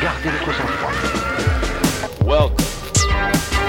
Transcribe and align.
Gardez 0.00 0.30
votre 0.30 0.54
sang-froid. 0.54 0.94
Welcome. 2.24 2.64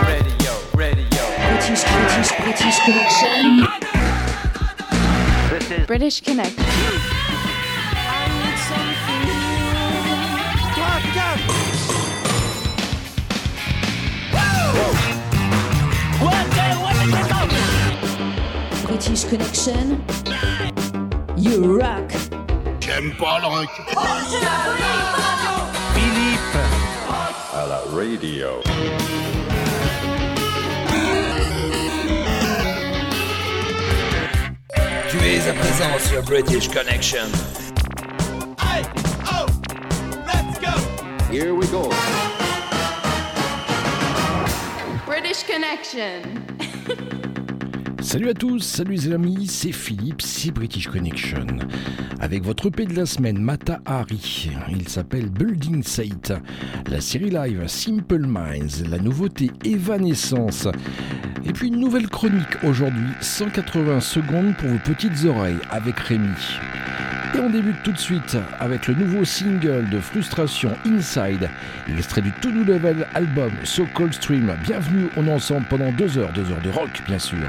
Radio, 0.02 0.54
radio. 0.74 1.24
British, 1.49 1.83
British, 1.83 2.31
British 2.40 2.79
Connection. 2.86 3.68
This 5.49 5.72
is 5.72 5.86
British 5.86 6.22
Connect. 6.22 6.56
British 18.85 19.23
Connection. 19.26 20.05
You 21.38 21.77
rock. 21.80 22.15
J'aime 22.95 23.12
pas 23.16 23.40
le 23.41 23.48
rock. 23.48 23.70
Philippe. 25.94 26.55
à 27.53 27.66
la 27.67 27.80
radio. 27.94 28.62
Tu 35.09 35.17
es 35.17 35.50
à 35.50 35.53
présent 35.53 36.00
sur 36.08 36.23
British 36.23 36.70
Connection. 36.70 37.27
Oh, 39.27 39.45
Here 41.30 41.53
we 41.53 41.67
go. 41.67 41.89
British 45.05 45.44
Connection. 45.44 46.22
Salut 48.15 48.29
à 48.29 48.33
tous, 48.33 48.59
salut 48.59 48.93
les 48.93 49.11
amis, 49.11 49.45
c'est 49.45 49.73
Philippe, 49.73 50.21
c'est 50.21 50.49
British 50.49 50.87
Connection. 50.87 51.45
Avec 52.21 52.45
votre 52.45 52.67
EP 52.67 52.85
de 52.85 52.95
la 52.95 53.05
semaine, 53.05 53.38
Mata 53.38 53.81
Hari. 53.85 54.52
Il 54.69 54.88
s'appelle 54.88 55.30
Building 55.30 55.83
Site. 55.83 56.31
La 56.89 57.02
série 57.02 57.30
live 57.30 57.67
Simple 57.67 58.25
Minds. 58.25 58.88
La 58.89 58.99
nouveauté 58.99 59.52
Evanescence. 59.66 60.69
Et 61.44 61.52
puis 61.52 61.67
une 61.67 61.81
nouvelle 61.81 62.07
chronique 62.07 62.63
aujourd'hui, 62.63 63.09
180 63.19 63.99
secondes 63.99 64.55
pour 64.55 64.69
vos 64.69 64.79
petites 64.79 65.25
oreilles 65.25 65.59
avec 65.69 66.00
Rémi. 66.00 66.29
Et 67.36 67.39
on 67.39 67.50
débute 67.50 67.83
tout 67.83 67.91
de 67.91 67.97
suite 67.97 68.38
avec 68.61 68.88
le 68.88 68.94
nouveau 68.94 69.25
single 69.25 69.89
de 69.89 70.00
Frustration 70.00 70.72
Inside, 70.86 71.50
extrait 71.89 72.22
du 72.22 72.31
tout 72.31 72.50
nouvel 72.50 73.05
album 73.14 73.52
So 73.66 73.86
Cold 73.94 74.14
Stream. 74.14 74.55
Bienvenue, 74.64 75.09
on 75.17 75.28
ensemble 75.28 75.66
pendant 75.67 75.91
deux 75.91 76.17
heures, 76.17 76.31
deux 76.31 76.50
heures 76.50 76.61
de 76.61 76.69
rock 76.69 77.02
bien 77.06 77.19
sûr. 77.19 77.39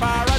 To 0.00 0.29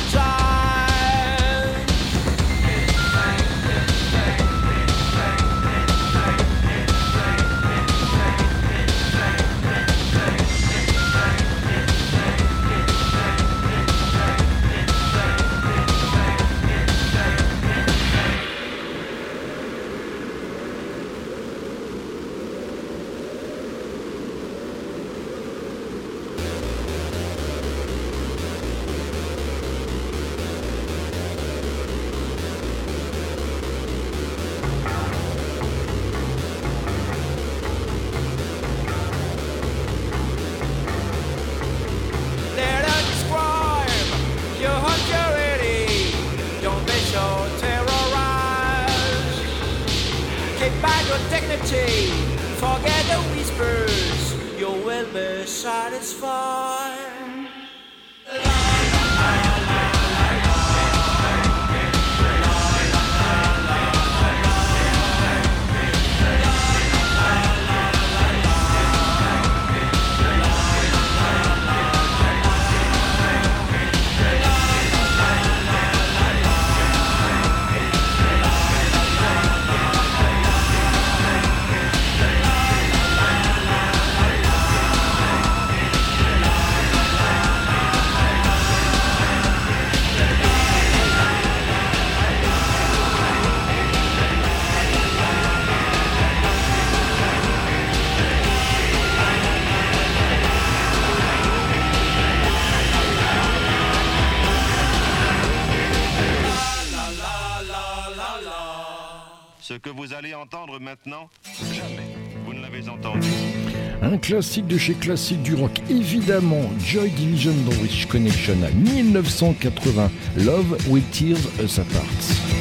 classique 114.21 114.67
de 114.67 114.77
chez 114.77 114.93
classique 114.93 115.41
du 115.43 115.55
rock, 115.55 115.81
évidemment, 115.89 116.69
Joy 116.85 117.09
Division 117.09 117.53
dans 117.65 117.81
Rich 117.81 118.07
Connection 118.07 118.55
à 118.63 118.71
1980, 118.71 120.11
Love 120.37 120.77
With 120.89 121.09
Tears 121.11 121.63
Us 121.63 121.79
Apart. 121.79 122.60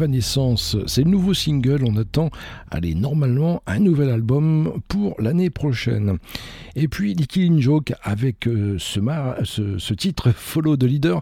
Evanescence, 0.00 0.78
c'est 0.86 1.04
le 1.04 1.10
nouveau 1.10 1.34
single. 1.34 1.84
On 1.84 1.94
attend, 1.96 2.30
allez, 2.70 2.94
normalement, 2.94 3.62
un 3.66 3.80
nouvel 3.80 4.08
album 4.08 4.80
pour 4.88 5.14
l'année 5.20 5.50
prochaine. 5.50 6.16
Et 6.74 6.88
puis, 6.88 7.14
The 7.14 7.26
Killing 7.26 7.60
Joke, 7.60 7.92
avec 8.02 8.48
euh, 8.48 8.78
ce, 8.78 8.98
ce, 9.78 9.92
titre 9.94 10.32
Follow 10.34 10.78
the 10.78 10.84
Leader, 10.84 11.20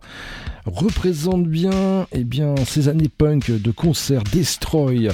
représente 0.64 1.48
bien, 1.48 2.06
eh 2.12 2.22
bien 2.22 2.54
ces 2.66 2.88
années 2.88 3.08
punk 3.08 3.50
de 3.50 3.70
concert 3.72 4.22
Destroy 4.32 5.08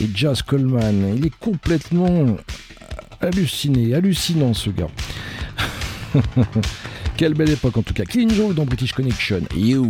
et 0.00 0.08
Jazz 0.14 0.40
Coleman. 0.40 1.16
Il 1.18 1.26
est 1.26 1.38
complètement 1.38 2.36
halluciné, 3.20 3.94
hallucinant 3.94 4.54
ce 4.54 4.70
gars. 4.70 4.90
Quelle 7.18 7.34
belle 7.34 7.50
époque 7.50 7.76
en 7.76 7.82
tout 7.82 7.92
cas. 7.92 8.04
Killing 8.04 8.30
Joke 8.30 8.54
dans 8.54 8.64
British 8.64 8.92
Connection. 8.92 9.42
You 9.54 9.86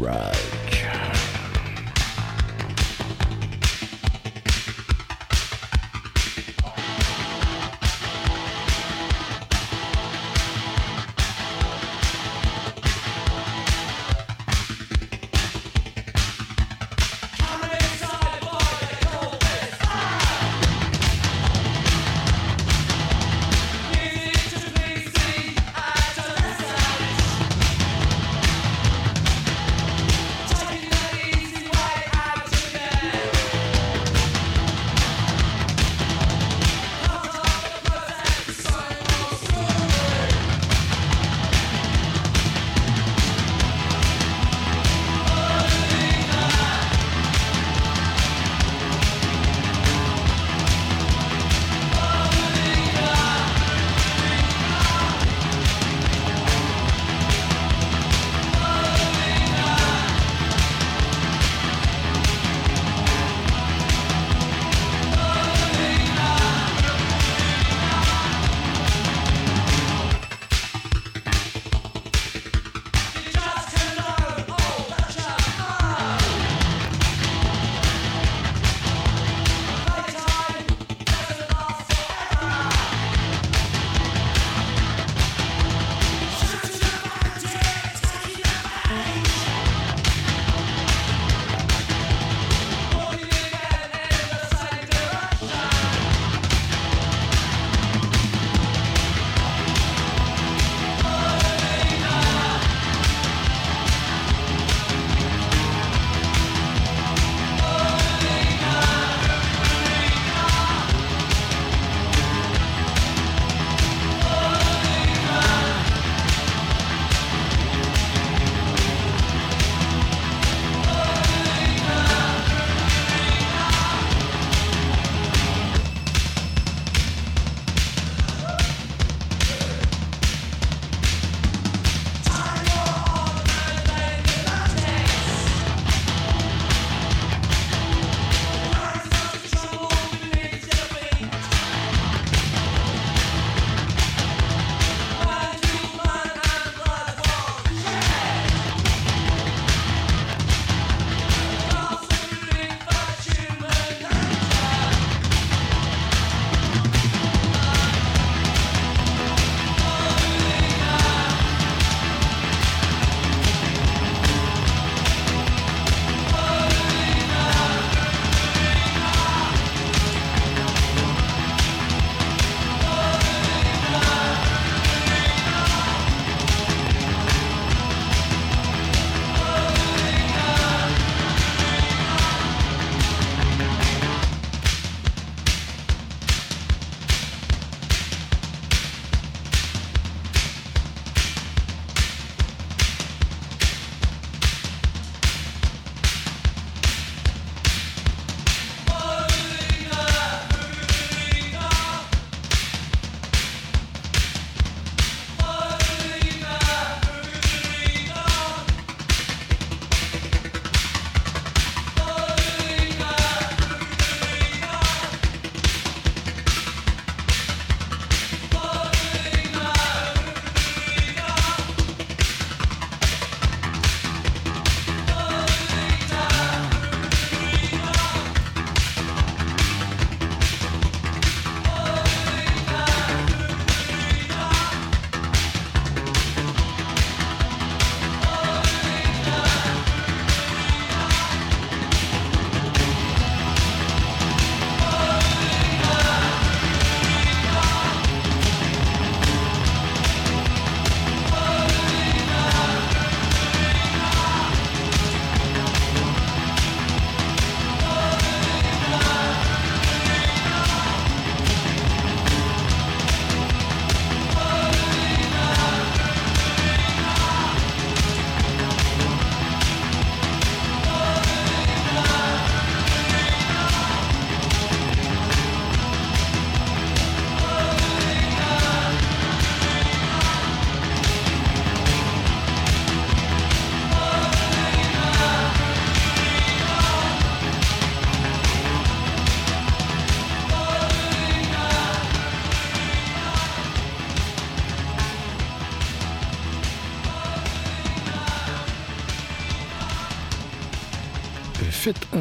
rock. 0.00 1.11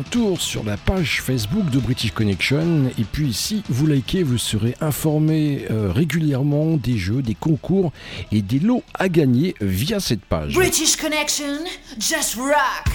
tour 0.01 0.41
sur 0.41 0.63
la 0.63 0.77
page 0.77 1.21
Facebook 1.21 1.69
de 1.69 1.79
British 1.79 2.11
Connection. 2.11 2.91
Et 2.97 3.03
puis 3.03 3.33
si 3.33 3.63
vous 3.69 3.87
likez, 3.87 4.23
vous 4.23 4.37
serez 4.37 4.75
informé 4.81 5.65
euh, 5.69 5.91
régulièrement 5.91 6.77
des 6.77 6.97
jeux, 6.97 7.21
des 7.21 7.35
concours 7.35 7.91
et 8.31 8.41
des 8.41 8.59
lots 8.59 8.83
à 8.93 9.09
gagner 9.09 9.55
via 9.61 9.99
cette 9.99 10.21
page. 10.21 10.53
British 10.53 10.95
Connection, 10.95 11.59
just 11.99 12.35
rock. 12.35 12.87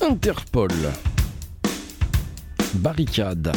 Interpol. 0.00 0.70
Barricade. 2.74 3.52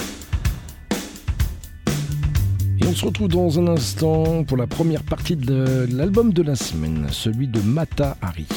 Et 2.79 2.87
on 2.87 2.93
se 2.93 3.05
retrouve 3.05 3.27
dans 3.27 3.59
un 3.59 3.67
instant 3.67 4.43
pour 4.43 4.57
la 4.57 4.67
première 4.67 5.03
partie 5.03 5.35
de 5.35 5.87
l'album 5.91 6.33
de 6.33 6.41
la 6.41 6.55
semaine, 6.55 7.07
celui 7.11 7.47
de 7.47 7.61
Mata 7.61 8.17
Hari. 8.21 8.47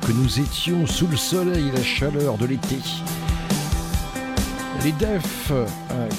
que 0.00 0.12
nous 0.12 0.40
étions 0.40 0.86
sous 0.86 1.06
le 1.06 1.16
soleil 1.16 1.68
et 1.68 1.72
la 1.72 1.82
chaleur 1.82 2.38
de 2.38 2.46
l'été. 2.46 2.78
Les 4.84 4.92
Def 4.92 5.50
euh, 5.50 5.66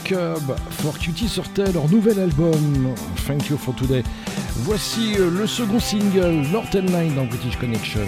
Cub 0.04 0.56
for 0.70 0.98
Cutie 1.00 1.30
sortaient 1.30 1.72
leur 1.72 1.90
nouvel 1.90 2.20
album? 2.20 2.94
Thank 3.26 3.50
You 3.50 3.58
for 3.58 3.74
Today. 3.76 4.04
Voici 4.58 5.16
euh, 5.18 5.30
le 5.30 5.48
second 5.48 5.80
single 5.80 6.48
Northern 6.52 6.88
Line 6.88 7.16
dans 7.16 7.26
British 7.26 7.58
Connection. 7.58 8.08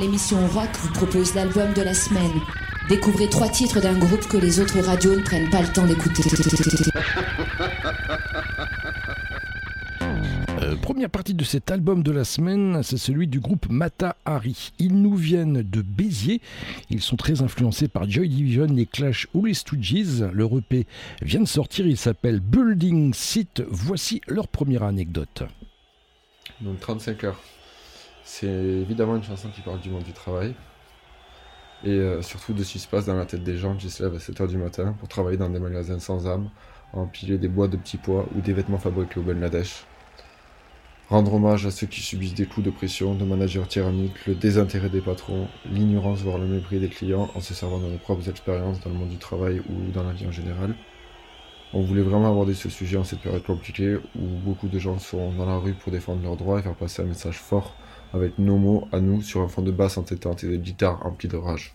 L'émission 0.00 0.38
rock, 0.48 0.70
vous 0.80 0.92
propose 0.92 1.34
l'album 1.34 1.72
de 1.74 1.82
la 1.82 1.92
semaine. 1.92 2.40
Découvrez 2.88 3.28
trois 3.28 3.48
titres 3.48 3.80
d'un 3.80 3.98
groupe 3.98 4.26
que 4.26 4.38
les 4.38 4.58
autres 4.60 4.80
radios 4.80 5.16
ne 5.16 5.22
prennent 5.22 5.50
pas 5.50 5.60
le 5.60 5.68
temps 5.72 5.86
d'écouter. 5.86 6.22
Euh, 10.62 10.74
première 10.74 11.10
partie 11.10 11.34
de 11.34 11.44
cet 11.44 11.70
album 11.70 12.02
de 12.02 12.10
la 12.10 12.24
semaine, 12.24 12.82
c'est 12.82 12.96
celui 12.96 13.26
du 13.26 13.40
groupe 13.40 13.66
Mata 13.68 14.16
Hari. 14.24 14.72
Ils 14.78 15.00
nous 15.00 15.14
viennent 15.14 15.62
de 15.62 15.82
Béziers. 15.82 16.40
Ils 16.88 17.02
sont 17.02 17.16
très 17.16 17.42
influencés 17.42 17.88
par 17.88 18.08
Joy 18.08 18.28
Division, 18.28 18.64
les 18.64 18.86
Clash 18.86 19.28
ou 19.34 19.44
les 19.44 19.52
Stooges. 19.52 20.24
Leur 20.32 20.56
EP 20.56 20.86
vient 21.20 21.40
de 21.40 21.46
sortir, 21.46 21.86
il 21.86 21.98
s'appelle 21.98 22.40
Building 22.40 23.12
Seat. 23.12 23.62
Voici 23.68 24.22
leur 24.26 24.48
première 24.48 24.82
anecdote. 24.82 25.42
Donc 26.62 26.80
35 26.80 27.24
heures. 27.24 27.40
C'est 28.28 28.48
évidemment 28.48 29.14
une 29.14 29.22
chanson 29.22 29.48
qui 29.50 29.60
parle 29.60 29.78
du 29.78 29.88
monde 29.88 30.02
du 30.02 30.12
travail. 30.12 30.52
Et 31.84 31.90
euh, 31.90 32.22
surtout 32.22 32.54
de 32.54 32.64
ce 32.64 32.72
qui 32.72 32.80
se 32.80 32.88
passe 32.88 33.06
dans 33.06 33.14
la 33.14 33.24
tête 33.24 33.44
des 33.44 33.56
gens 33.56 33.76
qui 33.76 33.88
se 33.88 34.02
lèvent 34.02 34.16
à 34.16 34.18
7h 34.18 34.48
du 34.48 34.58
matin 34.58 34.96
pour 34.98 35.06
travailler 35.06 35.36
dans 35.36 35.48
des 35.48 35.60
magasins 35.60 36.00
sans 36.00 36.26
âme, 36.26 36.50
empiler 36.92 37.38
des 37.38 37.46
boîtes 37.46 37.70
de 37.70 37.76
petits 37.76 37.98
pois 37.98 38.26
ou 38.34 38.40
des 38.40 38.52
vêtements 38.52 38.78
fabriqués 38.78 39.20
au 39.20 39.22
Bangladesh. 39.22 39.84
Rendre 41.08 41.34
hommage 41.34 41.66
à 41.66 41.70
ceux 41.70 41.86
qui 41.86 42.00
subissent 42.00 42.34
des 42.34 42.46
coups 42.46 42.66
de 42.66 42.72
pression, 42.72 43.14
de 43.14 43.24
managers 43.24 43.62
tyranniques, 43.68 44.26
le 44.26 44.34
désintérêt 44.34 44.88
des 44.88 45.02
patrons, 45.02 45.46
l'ignorance 45.70 46.22
voire 46.22 46.38
le 46.38 46.48
mépris 46.48 46.80
des 46.80 46.88
clients 46.88 47.30
en 47.36 47.40
se 47.40 47.54
servant 47.54 47.78
de 47.78 47.86
nos 47.86 47.98
propres 47.98 48.28
expériences 48.28 48.80
dans 48.80 48.90
le 48.90 48.96
monde 48.96 49.10
du 49.10 49.18
travail 49.18 49.62
ou 49.70 49.92
dans 49.92 50.02
la 50.02 50.12
vie 50.12 50.26
en 50.26 50.32
général. 50.32 50.74
On 51.72 51.82
voulait 51.82 52.02
vraiment 52.02 52.28
aborder 52.28 52.54
ce 52.54 52.70
sujet 52.70 52.96
en 52.96 53.04
cette 53.04 53.20
période 53.20 53.44
compliquée 53.44 53.94
où 54.16 54.26
beaucoup 54.44 54.66
de 54.66 54.80
gens 54.80 54.98
sont 54.98 55.30
dans 55.34 55.46
la 55.46 55.58
rue 55.58 55.74
pour 55.74 55.92
défendre 55.92 56.24
leurs 56.24 56.36
droits 56.36 56.58
et 56.58 56.62
faire 56.62 56.74
passer 56.74 57.02
un 57.02 57.06
message 57.06 57.38
fort 57.38 57.76
avec 58.16 58.38
nos 58.38 58.56
mots 58.56 58.88
à 58.92 59.00
nous 59.00 59.22
sur 59.22 59.42
un 59.42 59.48
fond 59.48 59.62
de 59.62 59.70
basse 59.70 59.98
entêtante 59.98 60.42
et 60.42 60.48
de 60.48 60.56
guitare 60.56 61.04
emplie 61.06 61.28
de 61.28 61.36
rage. 61.36 61.74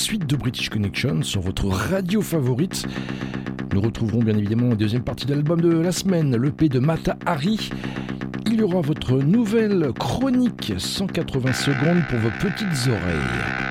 suite 0.00 0.26
de 0.26 0.34
British 0.34 0.70
Connection 0.70 1.22
sur 1.22 1.42
votre 1.42 1.66
radio 1.66 2.22
favorite. 2.22 2.86
Nous 3.74 3.82
retrouverons 3.82 4.20
bien 4.20 4.34
évidemment 4.34 4.70
la 4.70 4.74
deuxième 4.74 5.02
partie 5.02 5.26
de 5.26 5.34
l'album 5.34 5.60
de 5.60 5.68
la 5.68 5.92
semaine, 5.92 6.34
l'EP 6.34 6.70
de 6.70 6.78
Mata 6.78 7.18
Hari. 7.26 7.68
Il 8.46 8.60
y 8.60 8.62
aura 8.62 8.80
votre 8.80 9.18
nouvelle 9.18 9.92
chronique 9.98 10.72
180 10.78 11.52
secondes 11.52 12.02
pour 12.08 12.18
vos 12.18 12.30
petites 12.40 12.88
oreilles. 12.88 13.69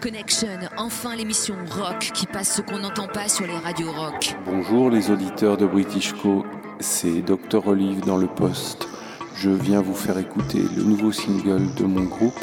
Connection, 0.00 0.58
enfin 0.76 1.16
l'émission 1.16 1.54
rock 1.70 2.10
qui 2.14 2.26
passe 2.26 2.56
ce 2.56 2.62
qu'on 2.62 2.78
n'entend 2.78 3.08
pas 3.08 3.28
sur 3.28 3.46
les 3.46 3.56
radios 3.56 3.92
rock. 3.92 4.36
Bonjour 4.46 4.90
les 4.90 5.10
auditeurs 5.10 5.56
de 5.56 5.66
British 5.66 6.12
Co, 6.12 6.44
c'est 6.80 7.20
Dr 7.22 7.66
Olive 7.66 8.00
dans 8.04 8.16
le 8.16 8.26
poste. 8.26 8.88
Je 9.36 9.50
viens 9.50 9.82
vous 9.82 9.94
faire 9.94 10.18
écouter 10.18 10.62
le 10.76 10.82
nouveau 10.82 11.12
single 11.12 11.72
de 11.74 11.84
mon 11.84 12.04
groupe, 12.04 12.40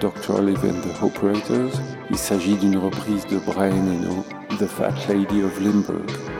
Dr 0.00 0.38
Olive 0.38 0.64
and 0.64 0.80
the 0.80 1.02
Operators. 1.02 1.80
Il 2.10 2.18
s'agit 2.18 2.56
d'une 2.56 2.78
reprise 2.78 3.26
de 3.26 3.38
Brian 3.38 3.86
Eno, 3.86 4.24
The 4.58 4.66
Fat 4.66 4.94
Lady 5.08 5.42
of 5.42 5.60
Limburg. 5.60 6.31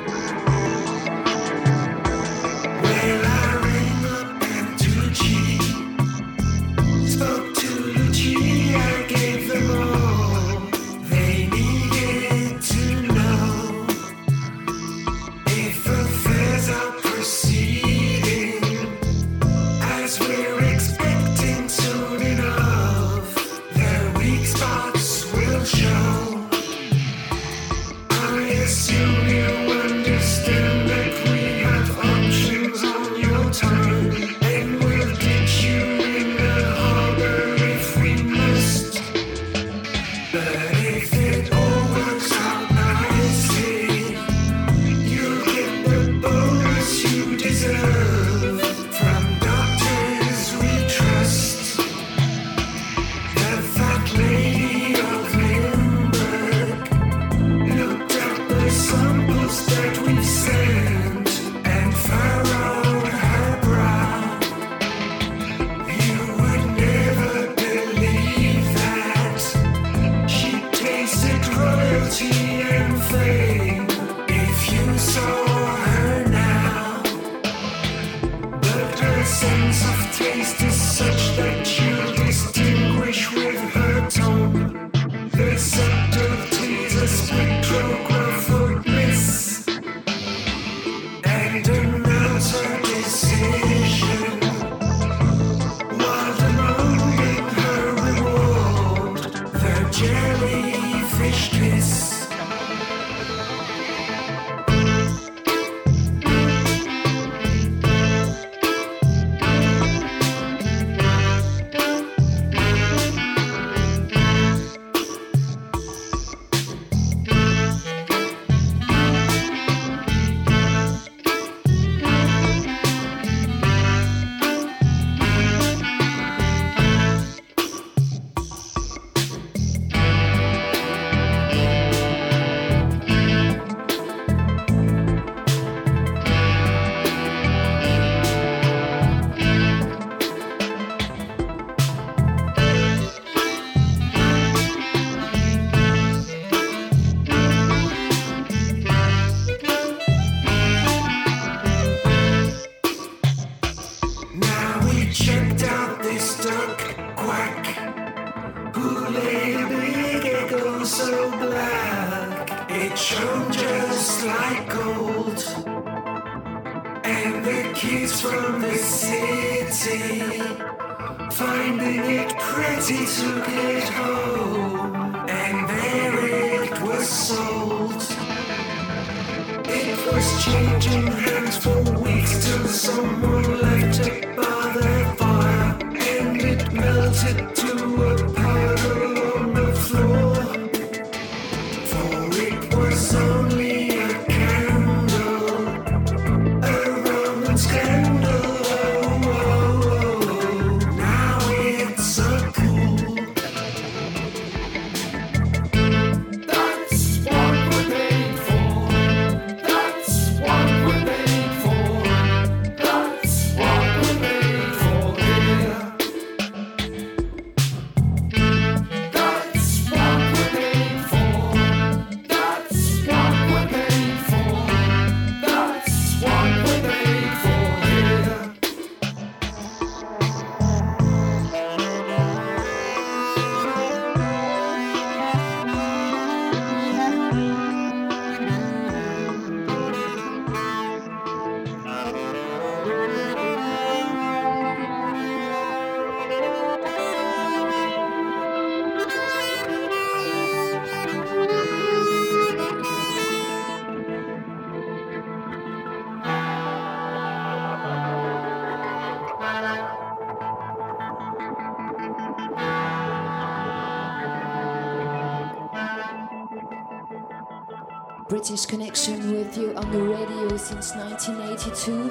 British 268.53 268.67
Connection 268.67 269.33
with 269.33 269.57
you 269.57 269.73
on 269.77 269.91
the 269.91 270.03
radio 270.03 270.59
since 270.59 270.95
1982. 270.95 272.11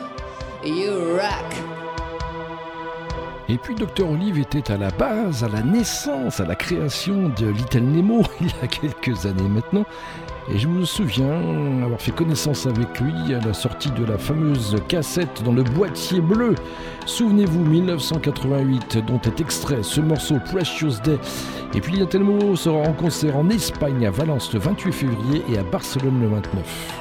You 0.63 1.15
rock! 1.15 1.53
Et 3.47 3.59
puis 3.59 3.75
Dr 3.75 4.09
Olive 4.09 4.39
était 4.39 4.71
à 4.71 4.77
la 4.77 4.89
base, 4.89 5.43
à 5.43 5.49
la 5.49 5.61
naissance, 5.61 6.39
à 6.39 6.45
la 6.45 6.55
création 6.55 7.29
de 7.29 7.45
Little 7.45 7.83
Nemo 7.83 8.23
il 8.41 8.47
y 8.47 8.63
a 8.63 8.67
quelques 8.67 9.27
années 9.27 9.47
maintenant. 9.47 9.85
Et 10.49 10.57
je 10.57 10.67
me 10.67 10.85
souviens 10.85 11.83
avoir 11.83 12.01
fait 12.01 12.11
connaissance 12.11 12.65
avec 12.65 12.99
lui 12.99 13.33
à 13.33 13.39
la 13.45 13.53
sortie 13.53 13.91
de 13.91 14.03
la 14.03 14.17
fameuse 14.17 14.75
cassette 14.87 15.43
dans 15.43 15.53
le 15.53 15.63
boîtier 15.63 16.19
bleu. 16.19 16.55
Souvenez-vous, 17.05 17.63
1988, 17.63 18.97
dont 19.05 19.21
est 19.21 19.39
extrait 19.39 19.83
ce 19.83 20.01
morceau 20.01 20.37
Precious 20.45 20.99
Day. 21.03 21.19
Et 21.73 21.81
puis 21.81 21.99
Nemo 21.99 22.55
sera 22.55 22.79
en 22.79 22.93
concert 22.93 23.37
en 23.37 23.49
Espagne, 23.49 24.05
à 24.05 24.11
Valence 24.11 24.51
le 24.53 24.59
28 24.59 24.91
février 24.91 25.43
et 25.49 25.57
à 25.57 25.63
Barcelone 25.63 26.19
le 26.21 26.27
29. 26.27 27.00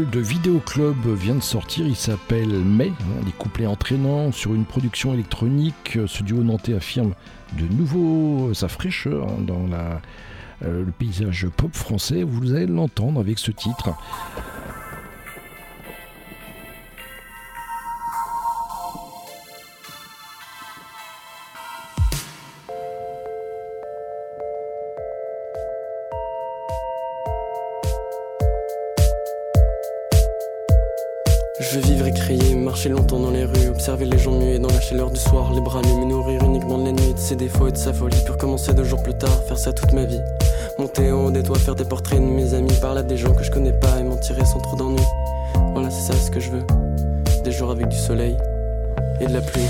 single 0.00 0.10
de 0.10 0.20
Vidéoclub 0.20 1.06
vient 1.14 1.34
de 1.34 1.42
sortir, 1.42 1.86
il 1.86 1.96
s'appelle 1.96 2.48
Mais, 2.48 2.88
hein, 2.88 3.22
les 3.24 3.32
couplets 3.32 3.66
entraînants 3.66 4.32
sur 4.32 4.54
une 4.54 4.64
production 4.64 5.12
électronique. 5.14 5.96
Euh, 5.96 6.06
ce 6.06 6.22
duo 6.22 6.42
nantais 6.42 6.74
affirme 6.74 7.14
de 7.58 7.66
nouveau 7.74 8.52
sa 8.54 8.68
fraîcheur 8.68 9.26
hein, 9.28 9.42
dans 9.46 9.66
euh, 9.72 10.84
le 10.84 10.92
paysage 10.92 11.48
pop 11.56 11.74
français. 11.74 12.22
Vous 12.22 12.54
allez 12.54 12.66
l'entendre 12.66 13.20
avec 13.20 13.38
ce 13.38 13.50
titre. 13.50 13.90
chercher 34.90 34.96
l'heure 34.96 35.10
du 35.10 35.20
soir, 35.20 35.52
les 35.52 35.60
bras 35.60 35.82
nus, 35.82 35.94
me 35.94 36.04
nourrir 36.04 36.42
uniquement 36.42 36.78
de 36.78 36.86
la 36.86 36.92
nuit, 36.92 37.14
de 37.14 37.18
ses 37.18 37.36
défauts 37.36 37.68
et 37.68 37.72
de 37.72 37.76
sa 37.76 37.92
folie. 37.92 38.16
Puis 38.24 38.34
commencer 38.36 38.74
deux 38.74 38.84
jours 38.84 39.02
plus 39.02 39.14
tard, 39.14 39.42
faire 39.46 39.58
ça 39.58 39.72
toute 39.72 39.92
ma 39.92 40.04
vie. 40.04 40.20
Monter 40.78 41.12
en 41.12 41.26
haut 41.26 41.30
des 41.30 41.42
toits, 41.42 41.58
faire 41.58 41.74
des 41.74 41.84
portraits 41.84 42.20
de 42.20 42.24
mes 42.24 42.54
amis, 42.54 42.72
parler 42.80 43.00
à 43.00 43.02
des 43.02 43.16
gens 43.16 43.34
que 43.34 43.44
je 43.44 43.50
connais 43.50 43.72
pas 43.72 43.98
et 44.00 44.02
m'en 44.02 44.16
tirer 44.16 44.44
sans 44.44 44.60
trop 44.60 44.76
d'ennui. 44.76 45.02
Voilà, 45.72 45.90
c'est 45.90 46.12
ça 46.12 46.18
ce 46.18 46.30
que 46.30 46.40
je 46.40 46.50
veux. 46.50 46.66
Des 47.44 47.52
jours 47.52 47.70
avec 47.70 47.88
du 47.88 47.96
soleil 47.96 48.36
et 49.20 49.26
de 49.26 49.32
la 49.32 49.40
pluie. 49.40 49.68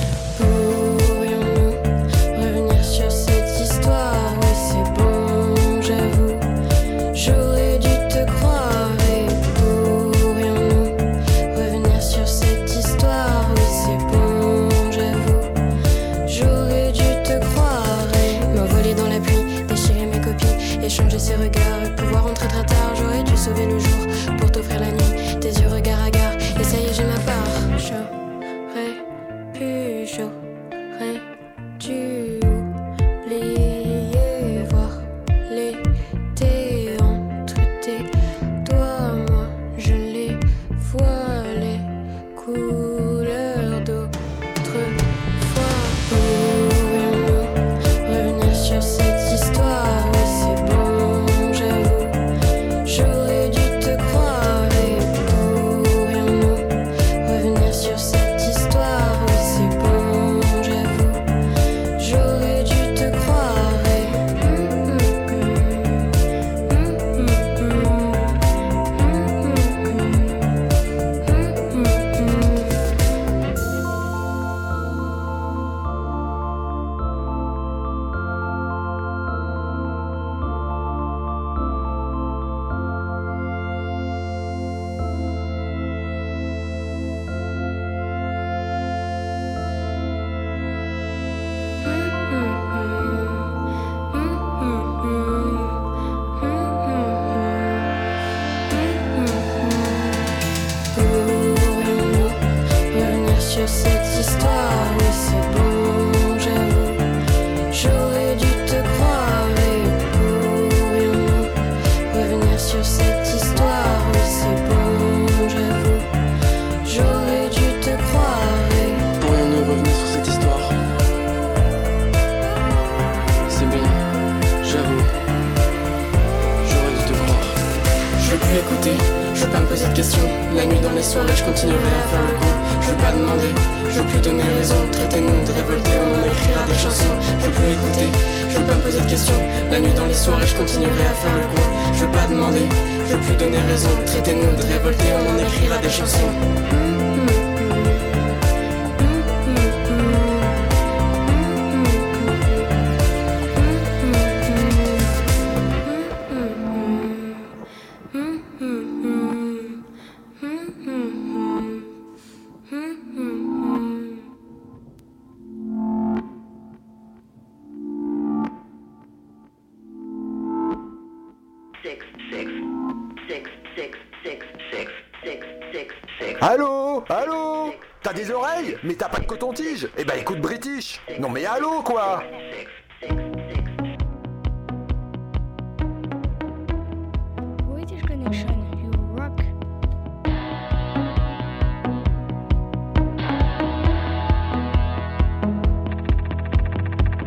Mais 178.82 178.94
t'as 178.94 179.08
pas 179.08 179.20
de 179.20 179.26
coton-tige 179.26 179.88
Eh 179.98 180.04
ben 180.04 180.18
écoute 180.18 180.40
British 180.40 181.00
Non 181.18 181.28
mais 181.28 181.44
allô 181.44 181.82
quoi 181.82 182.22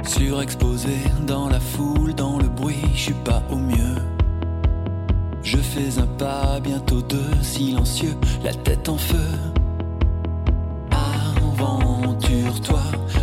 Surexposé 0.06 0.90
dans 1.28 1.50
la 1.50 1.60
foule, 1.60 2.14
dans 2.16 2.38
le 2.38 2.48
bruit, 2.48 2.82
je 2.96 3.00
suis 3.00 3.14
pas 3.14 3.44
au 3.52 3.56
mieux. 3.56 3.96
Je 5.44 5.58
fais 5.58 6.00
un 6.00 6.08
pas, 6.08 6.60
bientôt 6.60 7.02
deux, 7.02 7.42
silencieux, 7.42 8.16
la 8.44 8.54
tête 8.54 8.90
en 8.90 8.98
feu 8.98 9.63
aventure, 12.04 12.62
toi. 12.62 13.23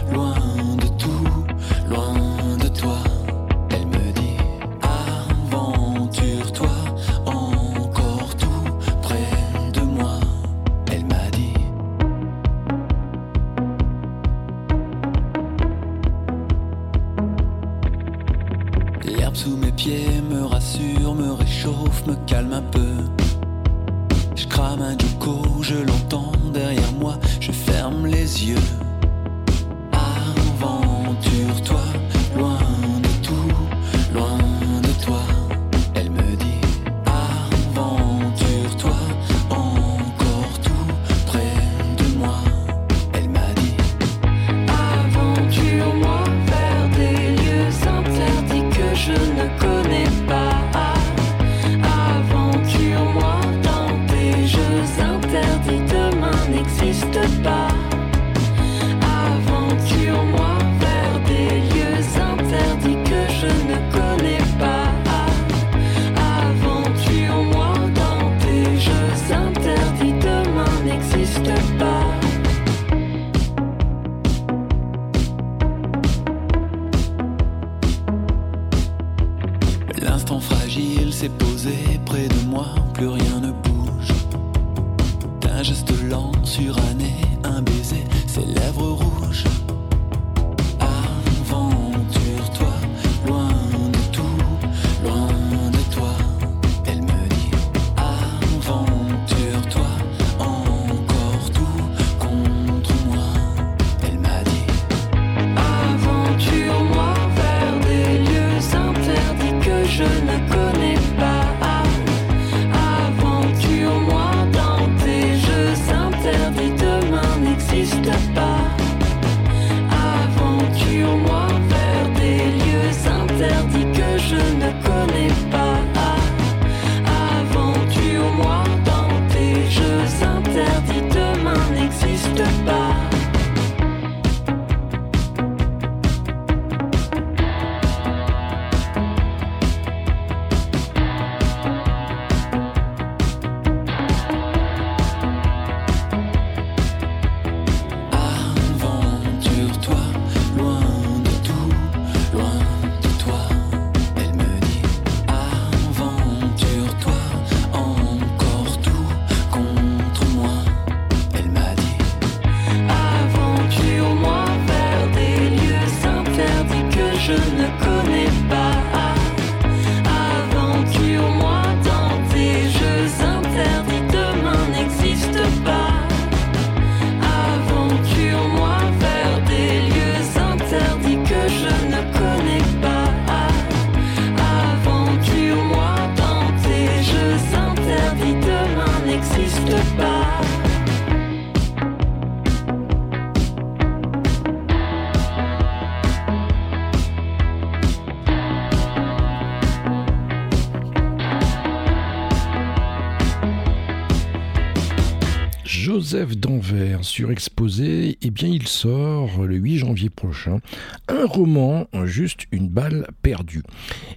Surexposé, 207.02 208.18
eh 208.22 208.30
bien 208.30 208.48
il 208.48 208.66
sort 208.66 209.42
le 209.42 209.56
8 209.56 209.78
janvier 209.78 210.10
prochain 210.10 210.60
un 211.08 211.26
roman, 211.26 211.86
juste 212.04 212.44
une 212.52 212.68
balle 212.68 213.06
perdue. 213.22 213.62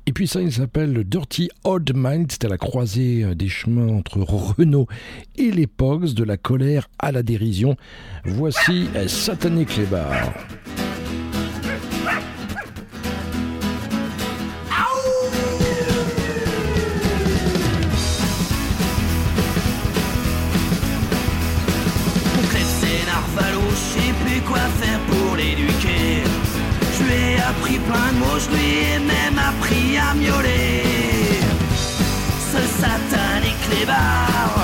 Et 0.06 0.14
puis 0.14 0.28
ça, 0.28 0.42
il 0.42 0.52
s'appelle 0.52 1.04
Dirty 1.04 1.50
Old 1.64 1.92
Mind, 1.96 2.32
c'est 2.32 2.46
à 2.46 2.50
la 2.50 2.58
croisée 2.58 3.36
des 3.36 3.50
chemins 3.50 3.88
entre 3.88 4.20
Renault 4.20 4.88
et 5.38 5.52
les 5.52 5.68
Pogs, 5.68 6.14
de 6.14 6.24
la 6.24 6.38
colère 6.38 6.90
à 7.00 7.12
la 7.12 7.24
dérision. 7.24 7.76
Voici 8.26 8.88
Satané 9.08 9.66
Clébar. 9.66 10.34
Quoi 24.54 24.70
faire 24.82 25.00
pour 25.10 25.36
l'éduquer. 25.36 26.24
Je 26.96 27.04
lui 27.04 27.14
ai 27.14 27.38
appris 27.50 27.78
plein 27.90 28.10
de 28.14 28.18
mots, 28.22 28.40
je 28.46 28.50
lui 28.56 28.70
ai 28.90 29.00
même 29.00 29.38
appris 29.52 29.98
à 29.98 30.14
miauler. 30.14 30.84
Ce 32.52 32.62
satanique 32.82 33.62
clébard, 33.68 34.58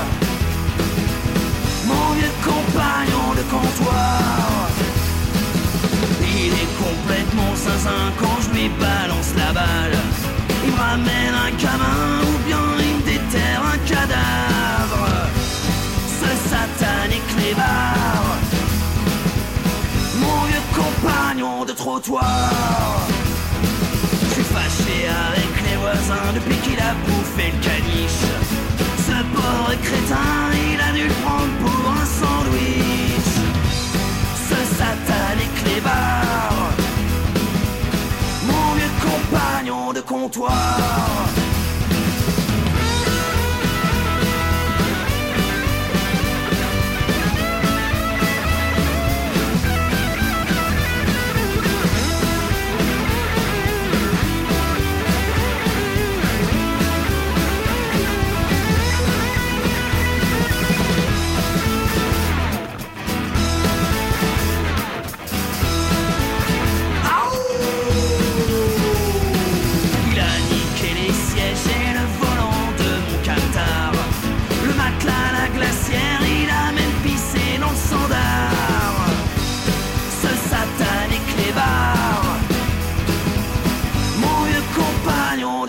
mon 1.90 2.06
vieux 2.16 2.36
compagnon 2.50 3.26
de 3.38 3.44
comptoir. 3.54 4.68
Il 6.38 6.52
est 6.62 6.72
complètement 6.86 7.52
zinzin 7.64 8.06
quand 8.20 8.38
je 8.44 8.50
lui 8.54 8.68
balance 8.86 9.32
la 9.36 9.52
balle. 9.52 9.98
Il 10.64 10.72
me 10.72 10.78
ramène 10.78 11.34
un 11.46 11.50
gamin 11.62 12.19
compagnon 21.00 21.64
de 21.64 21.72
trottoir. 21.72 22.50
Je 24.22 24.34
suis 24.34 24.44
fâché 24.44 25.08
avec 25.28 25.70
les 25.70 25.76
voisins 25.76 26.32
depuis 26.34 26.56
qu'il 26.58 26.78
a 26.78 26.94
bouffé 27.06 27.52
le 27.52 27.64
caniche. 27.64 28.26
Ce 29.06 29.16
pauvre 29.34 29.74
crétin, 29.82 30.50
il 30.52 30.80
a 30.80 30.92
dû 30.92 31.08
le 31.08 31.14
prendre 31.22 31.54
pour 31.62 31.90
un 31.90 32.06
sandwich. 32.18 33.32
Ce 34.48 34.76
satanique 34.78 35.54
clébard. 35.64 36.70
Mon 38.46 38.74
vieux 38.74 38.94
compagnon 39.02 39.92
de 39.92 40.00
comptoir 40.00 41.39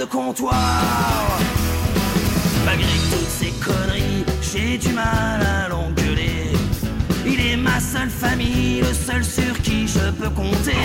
comptoir. 0.06 1.40
Malgré 2.66 2.94
toutes 3.12 3.30
ces 3.30 3.52
conneries, 3.64 4.26
j'ai 4.42 4.78
du 4.78 4.94
mal 4.94 5.42
à 5.42 5.70
l'engueuler. 5.70 6.52
Il 7.26 7.40
est 7.40 7.58
ma 7.58 7.80
seule 7.80 8.10
famille, 8.10 8.82
le 8.82 8.94
seul 8.94 9.24
sur 9.24 9.62
qui 9.62 9.88
je 9.88 10.12
peux 10.12 10.30
compter. 10.30 10.78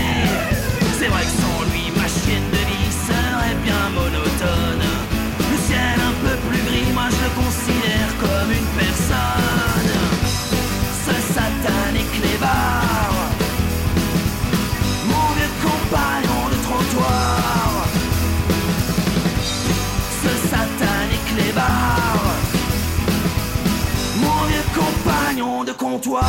De 25.47 25.73
comptoir. 25.73 26.25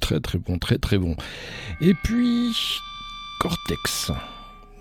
Très 0.00 0.20
très 0.20 0.38
bon, 0.38 0.58
très 0.58 0.78
très 0.78 0.98
bon. 0.98 1.16
Et 1.80 1.94
puis, 1.94 2.54
Cortex. 3.40 4.12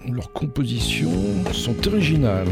Leurs 0.09 0.31
compositions 0.31 1.11
sont 1.53 1.87
originales. 1.87 2.47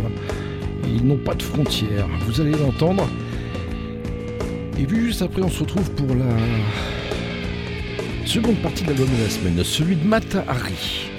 Ils 0.85 1.05
n'ont 1.05 1.17
pas 1.17 1.35
de 1.35 1.43
frontières. 1.43 2.07
Vous 2.25 2.41
allez 2.41 2.51
l'entendre. 2.51 3.07
Et 4.77 4.85
puis 4.85 5.05
juste 5.05 5.21
après, 5.21 5.41
on 5.41 5.49
se 5.49 5.59
retrouve 5.59 5.89
pour 5.91 6.15
la 6.15 6.25
seconde 8.25 8.57
partie 8.57 8.83
de 8.83 8.89
l'album 8.89 9.07
de 9.07 9.23
la 9.23 9.29
semaine, 9.29 9.63
celui 9.63 9.95
de 9.95 10.05
Mata 10.05 10.43
Hari. 10.47 11.14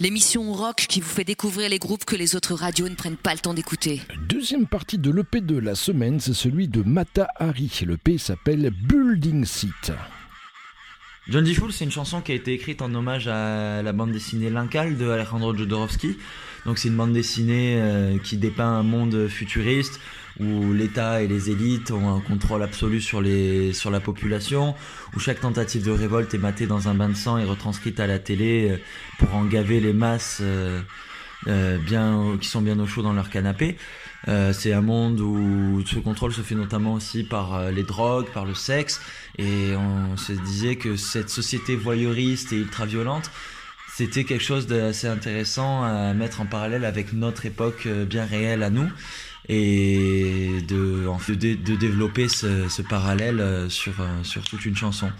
L'émission 0.00 0.52
rock 0.52 0.86
qui 0.88 1.00
vous 1.00 1.08
fait 1.08 1.24
découvrir 1.24 1.68
les 1.68 1.78
groupes 1.78 2.04
que 2.04 2.16
les 2.16 2.36
autres 2.36 2.54
radios 2.54 2.88
ne 2.88 2.94
prennent 2.94 3.16
pas 3.16 3.32
le 3.32 3.40
temps 3.40 3.54
d'écouter. 3.54 4.00
Deuxième 4.28 4.66
partie 4.66 4.98
de 4.98 5.10
l'EP 5.10 5.40
de 5.40 5.58
la 5.58 5.74
semaine, 5.74 6.20
c'est 6.20 6.34
celui 6.34 6.68
de 6.68 6.82
Mata 6.82 7.28
Hari. 7.36 7.80
L'EP 7.86 8.18
s'appelle 8.18 8.70
Building 8.70 9.44
Seat. 9.44 9.92
John 11.28 11.42
D. 11.42 11.54
Fool, 11.54 11.72
c'est 11.72 11.84
une 11.84 11.90
chanson 11.90 12.20
qui 12.20 12.32
a 12.32 12.34
été 12.34 12.52
écrite 12.52 12.82
en 12.82 12.94
hommage 12.94 13.28
à 13.28 13.82
la 13.82 13.92
bande 13.92 14.12
dessinée 14.12 14.50
L'Incal 14.50 14.98
de 14.98 15.08
Alejandro 15.08 15.56
Jodorowsky. 15.56 16.16
Donc 16.66 16.78
c'est 16.78 16.88
une 16.88 16.96
bande 16.96 17.12
dessinée 17.12 17.76
euh, 17.78 18.18
qui 18.18 18.36
dépeint 18.36 18.66
un 18.68 18.82
monde 18.82 19.26
futuriste 19.28 20.00
où 20.40 20.72
l'État 20.72 21.22
et 21.22 21.28
les 21.28 21.50
élites 21.50 21.90
ont 21.90 22.16
un 22.16 22.20
contrôle 22.20 22.62
absolu 22.62 23.00
sur, 23.00 23.20
les, 23.20 23.72
sur 23.72 23.90
la 23.90 24.00
population, 24.00 24.74
où 25.14 25.20
chaque 25.20 25.40
tentative 25.40 25.84
de 25.84 25.90
révolte 25.90 26.34
est 26.34 26.38
matée 26.38 26.66
dans 26.66 26.88
un 26.88 26.94
bain 26.94 27.08
de 27.08 27.14
sang 27.14 27.38
et 27.38 27.44
retranscrite 27.44 28.00
à 28.00 28.06
la 28.06 28.18
télé 28.18 28.70
euh, 28.70 28.76
pour 29.18 29.34
en 29.34 29.44
gaver 29.44 29.80
les 29.80 29.92
masses 29.92 30.38
euh, 30.40 30.80
euh, 31.46 31.78
bien, 31.78 32.38
qui 32.40 32.48
sont 32.48 32.62
bien 32.62 32.78
au 32.80 32.86
chaud 32.86 33.02
dans 33.02 33.12
leur 33.12 33.30
canapé. 33.30 33.76
Euh, 34.26 34.54
c'est 34.54 34.72
un 34.72 34.80
monde 34.80 35.20
où 35.20 35.82
ce 35.84 35.98
contrôle 35.98 36.32
se 36.32 36.40
fait 36.40 36.54
notamment 36.54 36.94
aussi 36.94 37.24
par 37.24 37.54
euh, 37.54 37.70
les 37.70 37.82
drogues, 37.82 38.26
par 38.32 38.46
le 38.46 38.54
sexe, 38.54 39.00
et 39.36 39.76
on 39.76 40.16
se 40.16 40.32
disait 40.32 40.76
que 40.76 40.96
cette 40.96 41.28
société 41.28 41.76
voyeuriste 41.76 42.52
et 42.54 42.56
ultra 42.56 42.86
violente, 42.86 43.30
c'était 43.92 44.24
quelque 44.24 44.42
chose 44.42 44.66
d'assez 44.66 45.06
intéressant 45.06 45.84
à 45.84 46.14
mettre 46.14 46.40
en 46.40 46.46
parallèle 46.46 46.84
avec 46.84 47.12
notre 47.12 47.44
époque 47.46 47.86
bien 47.86 48.24
réelle 48.24 48.62
à 48.62 48.70
nous, 48.70 48.88
et 49.48 50.62
de, 50.68 51.06
de, 51.34 51.76
développer 51.76 52.28
ce, 52.28 52.68
ce 52.68 52.82
parallèle 52.82 53.40
euh, 53.40 53.68
sur, 53.68 54.00
euh, 54.00 54.22
sur 54.22 54.42
toute 54.42 54.64
une 54.64 54.76
chanson. 54.76 55.10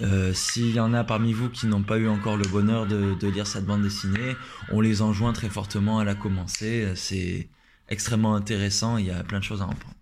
Euh, 0.00 0.32
S'il 0.34 0.74
y 0.74 0.80
en 0.80 0.92
a 0.92 1.04
parmi 1.04 1.32
vous 1.32 1.48
qui 1.48 1.66
n'ont 1.66 1.82
pas 1.82 1.98
eu 1.98 2.08
encore 2.08 2.36
le 2.36 2.46
bonheur 2.48 2.86
de, 2.86 3.14
de 3.14 3.28
lire 3.28 3.46
cette 3.46 3.64
bande 3.64 3.82
dessinée, 3.82 4.36
on 4.70 4.80
les 4.80 5.02
enjoint 5.02 5.32
très 5.32 5.48
fortement 5.48 5.98
à 5.98 6.04
la 6.04 6.14
commencer. 6.14 6.92
C'est 6.96 7.48
extrêmement 7.88 8.34
intéressant, 8.34 8.98
il 8.98 9.06
y 9.06 9.10
a 9.10 9.22
plein 9.22 9.38
de 9.38 9.44
choses 9.44 9.62
à 9.62 9.66
en 9.66 9.74
prendre. 9.74 9.94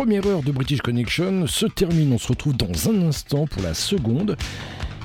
Première 0.00 0.26
heure 0.26 0.42
de 0.42 0.50
British 0.50 0.80
Connection 0.80 1.46
se 1.46 1.66
termine. 1.66 2.14
On 2.14 2.18
se 2.18 2.28
retrouve 2.28 2.56
dans 2.56 2.88
un 2.88 3.02
instant 3.06 3.46
pour 3.46 3.60
la 3.60 3.74
seconde. 3.74 4.34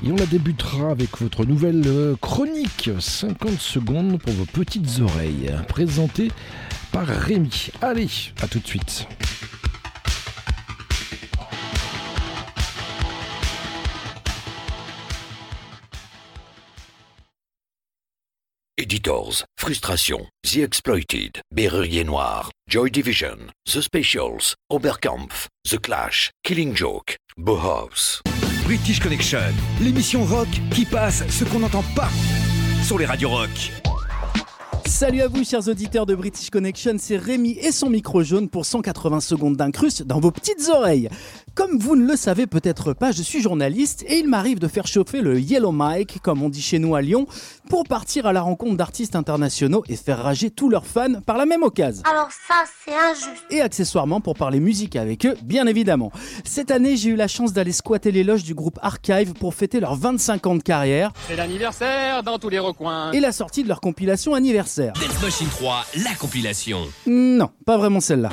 Et 0.05 0.09
on 0.09 0.15
la 0.15 0.25
débutera 0.25 0.89
avec 0.89 1.17
votre 1.19 1.45
nouvelle 1.45 1.83
euh, 1.85 2.15
chronique 2.21 2.89
50 2.97 3.59
secondes 3.59 4.21
pour 4.21 4.31
vos 4.31 4.45
petites 4.45 5.01
oreilles, 5.01 5.51
présentée 5.67 6.31
par 6.93 7.07
Rémi. 7.07 7.71
Allez, 7.81 8.07
à 8.41 8.47
tout 8.47 8.59
de 8.59 8.67
suite. 8.67 9.05
Editors, 18.85 19.43
Frustration, 19.57 20.27
The 20.43 20.61
Exploited, 20.61 21.41
Berrurier 21.51 22.03
Noir, 22.03 22.51
Joy 22.69 22.91
Division, 22.91 23.51
The 23.65 23.81
Specials, 23.81 24.53
Oberkampf, 24.71 25.47
The 25.67 25.79
Clash, 25.79 26.29
Killing 26.43 26.75
Joke, 26.75 27.17
Bauhaus. 27.35 28.21
British 28.63 28.99
Connection, 28.99 29.39
l'émission 29.81 30.23
rock 30.23 30.49
qui 30.69 30.85
passe 30.85 31.27
ce 31.29 31.43
qu'on 31.45 31.61
n'entend 31.61 31.83
pas 31.95 32.11
sur 32.83 32.99
les 32.99 33.07
radios 33.07 33.29
rock. 33.29 33.71
Salut 34.85 35.21
à 35.21 35.27
vous, 35.27 35.43
chers 35.43 35.67
auditeurs 35.67 36.05
de 36.05 36.13
British 36.13 36.51
Connection, 36.51 36.97
c'est 36.99 37.17
Rémi 37.17 37.57
et 37.59 37.71
son 37.71 37.89
micro 37.89 38.21
jaune 38.21 38.49
pour 38.49 38.67
180 38.67 39.19
secondes 39.19 39.57
d'incruste 39.57 40.03
dans 40.03 40.19
vos 40.19 40.29
petites 40.29 40.69
oreilles. 40.69 41.09
Comme 41.55 41.77
vous 41.77 41.95
ne 41.95 42.05
le 42.05 42.17
savez 42.17 42.47
peut-être 42.47 42.91
pas, 42.91 43.13
je 43.13 43.21
suis 43.21 43.41
journaliste 43.41 44.03
et 44.09 44.17
il 44.17 44.27
m'arrive 44.27 44.59
de 44.59 44.67
faire 44.67 44.85
chauffer 44.87 45.21
le 45.21 45.39
Yellow 45.39 45.71
Mic, 45.73 46.19
comme 46.21 46.43
on 46.43 46.49
dit 46.49 46.61
chez 46.61 46.79
nous 46.79 46.95
à 46.95 47.01
Lyon, 47.01 47.27
pour 47.69 47.85
partir 47.85 48.25
à 48.25 48.33
la 48.33 48.41
rencontre 48.41 48.75
d'artistes 48.75 49.15
internationaux 49.15 49.81
et 49.87 49.95
faire 49.95 50.21
rager 50.21 50.49
tous 50.49 50.67
leurs 50.69 50.85
fans 50.85 51.21
par 51.25 51.37
la 51.37 51.45
même 51.45 51.63
occasion. 51.63 52.03
Alors 52.11 52.27
ça, 52.29 52.55
c'est 52.83 52.93
injuste. 52.93 53.45
Et 53.51 53.61
accessoirement 53.61 54.19
pour 54.19 54.33
parler 54.35 54.59
musique 54.59 54.97
avec 54.97 55.25
eux, 55.25 55.35
bien 55.45 55.65
évidemment. 55.65 56.11
Cette 56.43 56.71
année, 56.71 56.97
j'ai 56.97 57.11
eu 57.11 57.15
la 57.15 57.29
chance 57.29 57.53
d'aller 57.53 57.71
squatter 57.71 58.11
les 58.11 58.25
loges 58.25 58.43
du 58.43 58.53
groupe 58.53 58.77
Archive 58.81 59.31
pour 59.33 59.53
fêter 59.53 59.79
leurs 59.79 59.95
25 59.95 60.47
ans 60.47 60.55
de 60.55 60.61
carrière 60.63 61.13
C'est 61.29 61.37
l'anniversaire 61.37 62.21
dans 62.21 62.37
tous 62.37 62.49
les 62.49 62.59
recoins. 62.59 63.13
et 63.13 63.21
la 63.21 63.31
sortie 63.31 63.63
de 63.63 63.69
leur 63.69 63.79
compilation 63.79 64.33
anniversaire. 64.33 64.91
Dance 64.95 65.21
Machine 65.21 65.47
3, 65.47 65.85
la 66.03 66.15
compilation. 66.15 66.81
Non, 67.07 67.49
pas 67.65 67.77
vraiment 67.77 68.01
celle-là. 68.01 68.29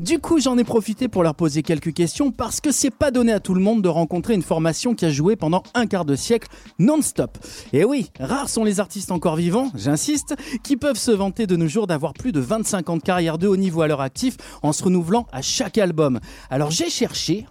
Du 0.00 0.18
coup, 0.18 0.40
j'en 0.40 0.58
ai 0.58 0.64
profité 0.64 1.06
pour 1.06 1.22
leur 1.22 1.34
poser 1.34 1.62
quelques 1.62 1.94
questions 1.94 2.32
parce 2.32 2.60
que 2.60 2.72
c'est 2.72 2.90
pas 2.90 3.12
donné 3.12 3.32
à 3.32 3.38
tout 3.38 3.54
le 3.54 3.60
monde 3.60 3.80
de 3.80 3.88
rencontrer 3.88 4.34
une 4.34 4.42
formation 4.42 4.94
qui 4.94 5.04
a 5.04 5.10
joué 5.10 5.36
pendant 5.36 5.62
un 5.74 5.86
quart 5.86 6.04
de 6.04 6.16
siècle 6.16 6.48
non-stop. 6.80 7.38
Et 7.72 7.84
oui, 7.84 8.10
rares 8.18 8.48
sont 8.48 8.64
les 8.64 8.80
artistes 8.80 9.12
encore 9.12 9.36
vivants, 9.36 9.70
j'insiste, 9.74 10.34
qui 10.64 10.76
peuvent 10.76 10.98
se 10.98 11.12
vanter 11.12 11.46
de 11.46 11.54
nos 11.54 11.68
jours 11.68 11.86
d'avoir 11.86 12.12
plus 12.12 12.32
de 12.32 12.40
25 12.40 12.90
ans 12.90 12.96
de 12.96 13.02
carrière 13.02 13.38
de 13.38 13.46
haut 13.46 13.56
niveau 13.56 13.82
à 13.82 13.86
leur 13.86 14.00
actif 14.00 14.36
en 14.62 14.72
se 14.72 14.82
renouvelant 14.82 15.26
à 15.32 15.42
chaque 15.42 15.78
album. 15.78 16.18
Alors 16.50 16.72
j'ai 16.72 16.90
cherché. 16.90 17.46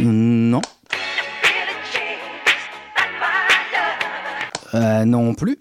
Non. 0.00 0.62
Euh, 4.74 5.04
non 5.04 5.34
plus. 5.34 5.58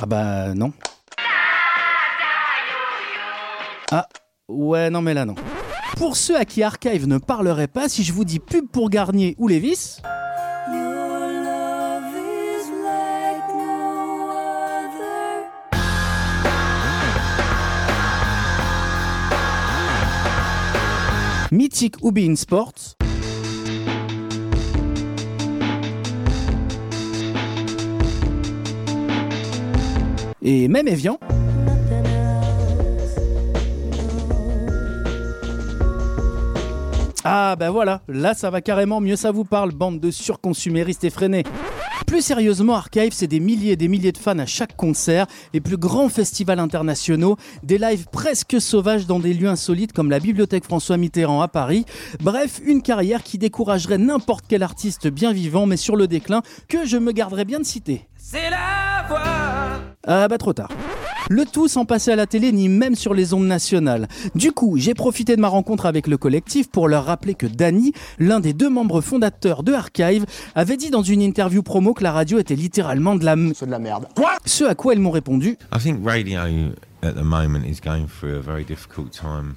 Ah 0.00 0.06
bah 0.06 0.54
non. 0.54 0.72
Ah 3.90 4.06
ouais 4.48 4.90
non 4.90 5.02
mais 5.02 5.12
là 5.12 5.24
non. 5.24 5.34
Pour 5.96 6.16
ceux 6.16 6.36
à 6.36 6.44
qui 6.44 6.62
Archive 6.62 7.08
ne 7.08 7.18
parlerait 7.18 7.66
pas, 7.66 7.88
si 7.88 8.04
je 8.04 8.12
vous 8.12 8.24
dis 8.24 8.38
pub 8.38 8.68
pour 8.68 8.90
Garnier 8.90 9.34
ou 9.38 9.48
Lévis, 9.48 10.00
Mythic 21.50 21.96
ou 22.02 22.12
Bein 22.12 22.36
Sports, 22.36 22.94
et 30.42 30.68
même 30.68 30.88
Evian. 30.88 31.18
Ah 37.24 37.56
ben 37.56 37.70
voilà, 37.70 38.00
là 38.08 38.32
ça 38.32 38.48
va 38.48 38.60
carrément 38.60 39.00
mieux 39.00 39.16
ça 39.16 39.32
vous 39.32 39.44
parle, 39.44 39.72
bande 39.72 40.00
de 40.00 40.10
surconsuméristes 40.10 41.04
effrénés. 41.04 41.44
Plus 42.06 42.22
sérieusement, 42.22 42.74
Archive, 42.74 43.12
c'est 43.12 43.26
des 43.26 43.38
milliers 43.38 43.72
et 43.72 43.76
des 43.76 43.86
milliers 43.86 44.12
de 44.12 44.18
fans 44.18 44.38
à 44.38 44.46
chaque 44.46 44.74
concert, 44.76 45.26
les 45.52 45.60
plus 45.60 45.76
grands 45.76 46.08
festivals 46.08 46.58
internationaux, 46.58 47.36
des 47.62 47.76
lives 47.76 48.06
presque 48.10 48.58
sauvages 48.62 49.06
dans 49.06 49.18
des 49.18 49.34
lieux 49.34 49.48
insolites 49.48 49.92
comme 49.92 50.08
la 50.08 50.20
Bibliothèque 50.20 50.64
François 50.64 50.96
Mitterrand 50.96 51.42
à 51.42 51.48
Paris. 51.48 51.84
Bref, 52.22 52.62
une 52.64 52.80
carrière 52.80 53.22
qui 53.22 53.36
découragerait 53.36 53.98
n'importe 53.98 54.46
quel 54.48 54.62
artiste 54.62 55.08
bien 55.08 55.34
vivant 55.34 55.66
mais 55.66 55.76
sur 55.76 55.96
le 55.96 56.06
déclin 56.06 56.40
que 56.66 56.86
je 56.86 56.96
me 56.96 57.12
garderais 57.12 57.44
bien 57.44 57.58
de 57.58 57.64
citer. 57.64 58.08
C'est 58.16 58.48
la 58.48 59.06
voix. 59.06 59.87
Ah 60.06 60.28
bah 60.28 60.38
trop 60.38 60.52
tard. 60.52 60.70
Le 61.30 61.44
tout 61.44 61.68
sans 61.68 61.84
passer 61.84 62.10
à 62.10 62.16
la 62.16 62.26
télé 62.26 62.52
ni 62.52 62.68
même 62.68 62.94
sur 62.94 63.12
les 63.12 63.34
ondes 63.34 63.46
nationales. 63.46 64.08
Du 64.34 64.52
coup, 64.52 64.78
j'ai 64.78 64.94
profité 64.94 65.36
de 65.36 65.40
ma 65.40 65.48
rencontre 65.48 65.84
avec 65.84 66.06
le 66.06 66.16
collectif 66.16 66.70
pour 66.70 66.88
leur 66.88 67.04
rappeler 67.04 67.34
que 67.34 67.46
Danny, 67.46 67.92
l'un 68.18 68.40
des 68.40 68.54
deux 68.54 68.70
membres 68.70 69.00
fondateurs 69.02 69.62
de 69.62 69.72
Archive, 69.72 70.24
avait 70.54 70.76
dit 70.78 70.90
dans 70.90 71.02
une 71.02 71.20
interview 71.20 71.62
promo 71.62 71.92
que 71.92 72.02
la 72.02 72.12
radio 72.12 72.38
était 72.38 72.54
littéralement 72.54 73.14
de 73.14 73.24
la 73.24 73.32
m... 73.32 73.52
de 73.60 73.70
la 73.70 73.78
merde. 73.78 74.06
Quoi? 74.16 74.30
Ce 74.46 74.64
à 74.64 74.74
quoi 74.74 74.94
ils 74.94 75.00
m'ont 75.00 75.10
répondu 75.10 75.58
I 75.74 75.78
think 75.78 75.98
radio 76.06 76.40
at 77.02 77.12
the 77.12 77.22
moment 77.22 77.64
is 77.66 77.80
going 77.84 78.06
through 78.06 78.36
a 78.36 78.40
very 78.40 78.64
difficult 78.64 79.10
time 79.10 79.54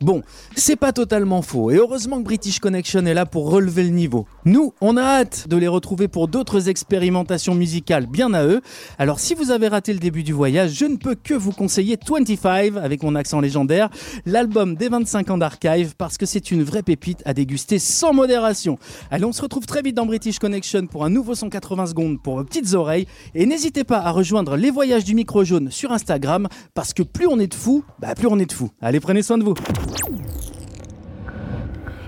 Bon, 0.00 0.22
c'est 0.54 0.76
pas 0.76 0.92
totalement 0.92 1.42
faux, 1.42 1.72
et 1.72 1.76
heureusement 1.76 2.18
que 2.18 2.24
British 2.24 2.60
Connection 2.60 3.04
est 3.06 3.14
là 3.14 3.26
pour 3.26 3.50
relever 3.50 3.82
le 3.82 3.90
niveau. 3.90 4.26
Nous, 4.44 4.72
on 4.80 4.96
a 4.96 5.02
hâte 5.02 5.48
de 5.48 5.56
les 5.56 5.66
retrouver 5.66 6.06
pour 6.06 6.28
d'autres 6.28 6.68
expérimentations 6.68 7.56
musicales 7.56 8.06
bien 8.06 8.32
à 8.34 8.44
eux. 8.44 8.60
Alors 8.98 9.18
si 9.18 9.34
vous 9.34 9.50
avez 9.50 9.66
raté 9.66 9.92
le 9.92 9.98
début 9.98 10.22
du 10.22 10.32
voyage, 10.32 10.74
je 10.74 10.84
ne 10.84 10.96
peux 10.96 11.16
que 11.16 11.34
vous 11.34 11.50
conseiller 11.50 11.98
25, 12.08 12.76
avec 12.76 13.02
mon 13.02 13.16
accent 13.16 13.40
légendaire, 13.40 13.88
l'album 14.26 14.76
des 14.76 14.88
25 14.88 15.30
ans 15.30 15.38
d'archive, 15.38 15.96
parce 15.96 16.18
que 16.18 16.26
c'est 16.26 16.52
une 16.52 16.62
vraie 16.62 16.84
pépite 16.84 17.20
à 17.24 17.34
déguster 17.34 17.80
sans 17.80 18.12
modération. 18.12 18.78
Allez, 19.10 19.24
on 19.24 19.32
se 19.32 19.42
retrouve 19.42 19.66
très 19.66 19.82
vite 19.82 19.96
dans 19.96 20.06
British 20.06 20.38
Connection 20.38 20.86
pour 20.86 21.04
un 21.04 21.10
nouveau 21.10 21.34
180 21.34 21.86
secondes 21.86 22.22
pour 22.22 22.36
vos 22.36 22.44
petites 22.44 22.74
oreilles, 22.74 23.06
et 23.34 23.44
n'hésitez 23.44 23.82
pas 23.82 23.98
à 23.98 24.12
rejoindre 24.12 24.56
les 24.56 24.70
voyages 24.70 25.04
du 25.04 25.16
micro 25.16 25.42
jaune 25.42 25.72
sur 25.72 25.90
Instagram, 25.90 26.46
parce 26.74 26.94
que 26.94 27.02
plus 27.02 27.26
on 27.26 27.39
de 27.46 27.54
fous, 27.54 27.84
bah 27.98 28.14
plus 28.14 28.26
on 28.26 28.38
est 28.38 28.46
de 28.46 28.52
fous. 28.52 28.70
Allez, 28.80 29.00
prenez 29.00 29.22
soin 29.22 29.38
de 29.38 29.44
vous. 29.44 29.54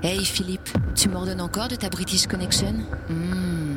Hey 0.02 0.24
Philippe, 0.24 0.68
tu 0.94 1.08
m'ordonnes 1.08 1.40
encore 1.40 1.68
de 1.68 1.76
ta 1.76 1.88
British 1.88 2.26
Connection? 2.26 2.74
Hmm. 3.08 3.71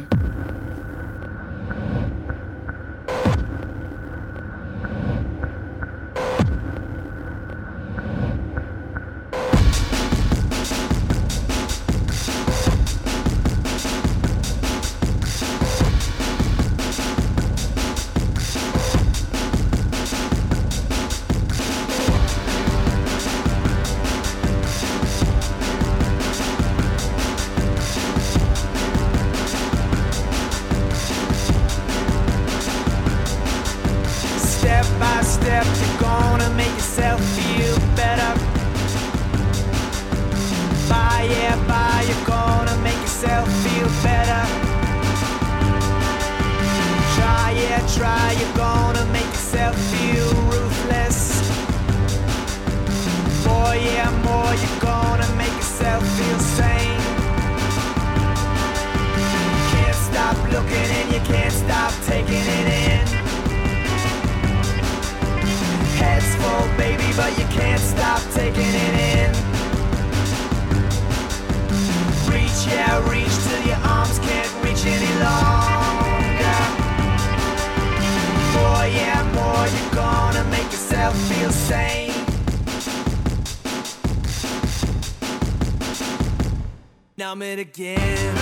it 87.41 87.59
again. 87.59 88.35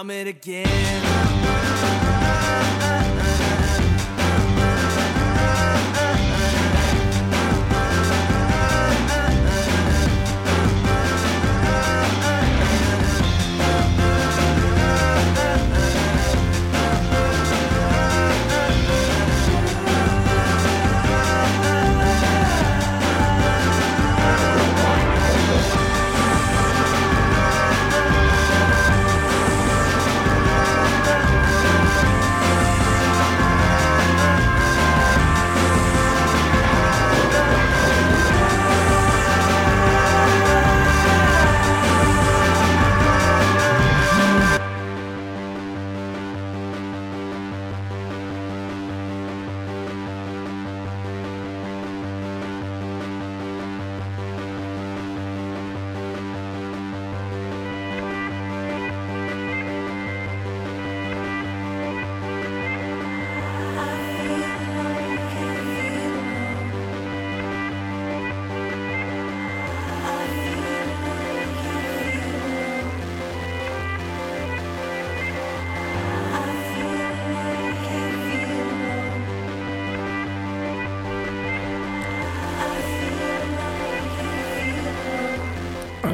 coming 0.00 0.28
again. 0.28 1.10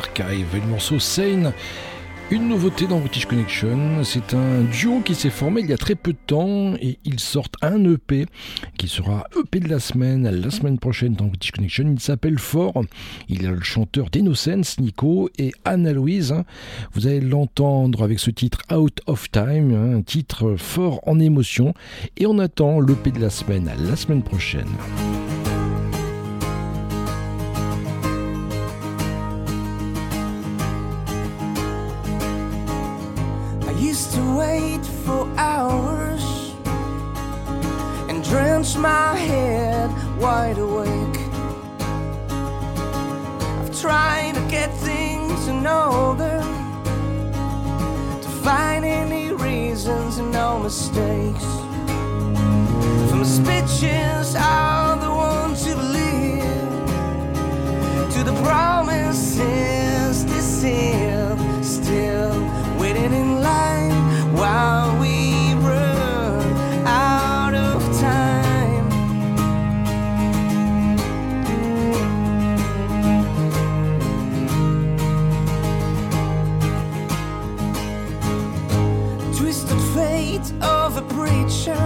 Archive 0.07 0.47
et 0.55 0.61
le 0.61 0.67
morceau 0.67 0.99
Sane 0.99 1.53
Une 2.31 2.49
nouveauté 2.49 2.87
dans 2.87 2.99
British 2.99 3.27
Connection, 3.27 4.05
c'est 4.05 4.35
un 4.35 4.63
duo 4.63 5.01
qui 5.01 5.15
s'est 5.15 5.31
formé 5.31 5.63
il 5.63 5.71
y 5.71 5.73
a 5.73 5.77
très 5.77 5.95
peu 5.95 6.13
de 6.13 6.19
temps 6.27 6.75
et 6.81 6.99
ils 7.05 7.21
sortent 7.21 7.55
un 7.63 7.85
EP 7.85 8.27
qui 8.79 8.89
sera 8.89 9.25
EP 9.39 9.61
de 9.61 9.69
la 9.69 9.79
semaine, 9.79 10.29
la 10.29 10.51
semaine 10.51 10.79
prochaine 10.79 11.15
dans 11.15 11.27
British 11.27 11.53
Connection. 11.53 11.87
Il 11.93 12.01
s'appelle 12.01 12.39
Fort, 12.39 12.83
il 13.29 13.47
a 13.47 13.51
le 13.51 13.63
chanteur 13.63 14.11
d'Innocence, 14.11 14.79
Nico, 14.81 15.31
et 15.39 15.53
Anna-Louise. 15.65 16.35
Vous 16.93 17.07
allez 17.07 17.21
l'entendre 17.21 18.03
avec 18.03 18.19
ce 18.19 18.31
titre 18.31 18.61
Out 18.75 19.01
of 19.07 19.31
Time, 19.31 19.97
un 19.97 20.03
titre 20.03 20.57
fort 20.57 21.01
en 21.07 21.19
émotion. 21.21 21.75
Et 22.17 22.27
on 22.27 22.39
attend 22.39 22.81
l'EP 22.81 23.13
de 23.13 23.21
la 23.21 23.31
semaine, 23.31 23.71
la 23.89 23.97
semaine 23.97 24.23
prochaine. 24.23 24.69
Wait 34.57 34.85
for 35.05 35.23
hours 35.37 36.25
and 38.09 38.25
drench 38.25 38.77
my 38.77 39.15
head 39.29 39.89
wide 40.19 40.59
awake. 40.59 41.21
I've 43.61 43.73
tried 43.85 44.33
to 44.39 44.43
get 44.57 44.71
things 44.89 45.49
in 45.49 45.67
order, 45.67 46.39
to 48.25 48.29
find 48.47 48.85
any 48.85 49.27
reasons 49.33 50.19
and 50.21 50.31
no 50.33 50.49
mistakes. 50.67 51.47
From 53.11 53.23
speeches 53.39 54.27
I'm 54.37 55.01
the 55.07 55.13
one 55.29 55.53
to 55.65 55.73
believe, 55.83 56.89
to 58.15 58.21
the 58.29 58.37
promises 58.49 60.25
deceived, 60.25 61.07
still 61.07 61.16
preacher. 81.67 81.81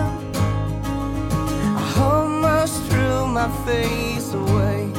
I 1.76 1.94
almost 1.98 2.82
threw 2.84 3.26
my 3.26 3.48
face 3.64 4.32
away. 4.32 4.92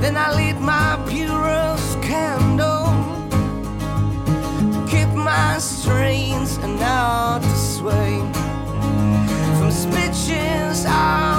Then 0.00 0.16
I 0.16 0.32
lit 0.34 0.60
my 0.60 0.98
purest 1.08 2.00
candle 2.02 2.86
to 4.72 4.86
keep 4.90 5.08
my 5.14 5.58
strains 5.58 6.56
and 6.58 6.78
not 6.78 7.42
to 7.42 7.56
sway. 7.56 8.18
From 9.58 9.70
speeches 9.70 10.84
I'm 10.86 11.33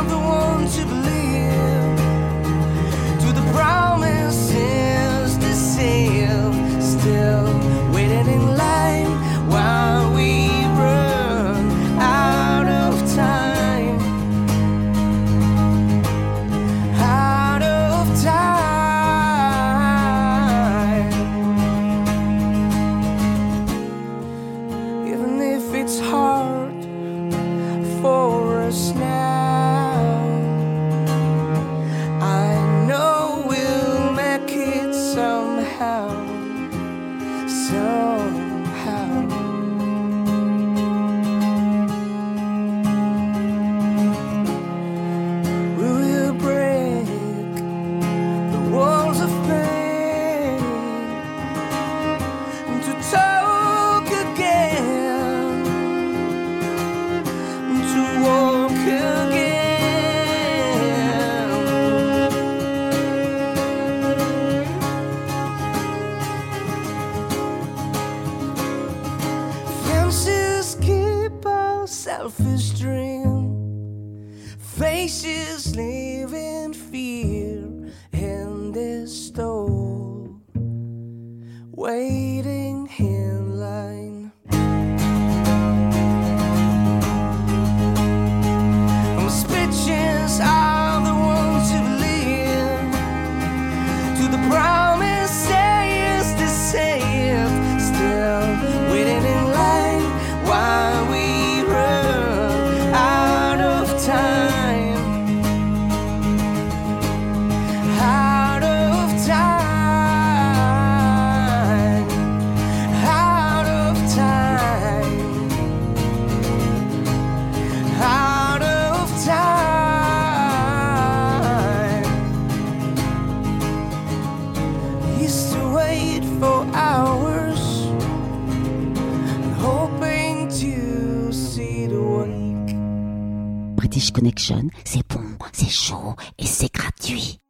Connection, 134.15 134.69
c'est 134.85 135.05
bon, 135.09 135.25
c'est 135.51 135.69
chaud 135.69 136.15
et 136.39 136.45
c'est 136.45 136.73
gratuit. 136.73 137.41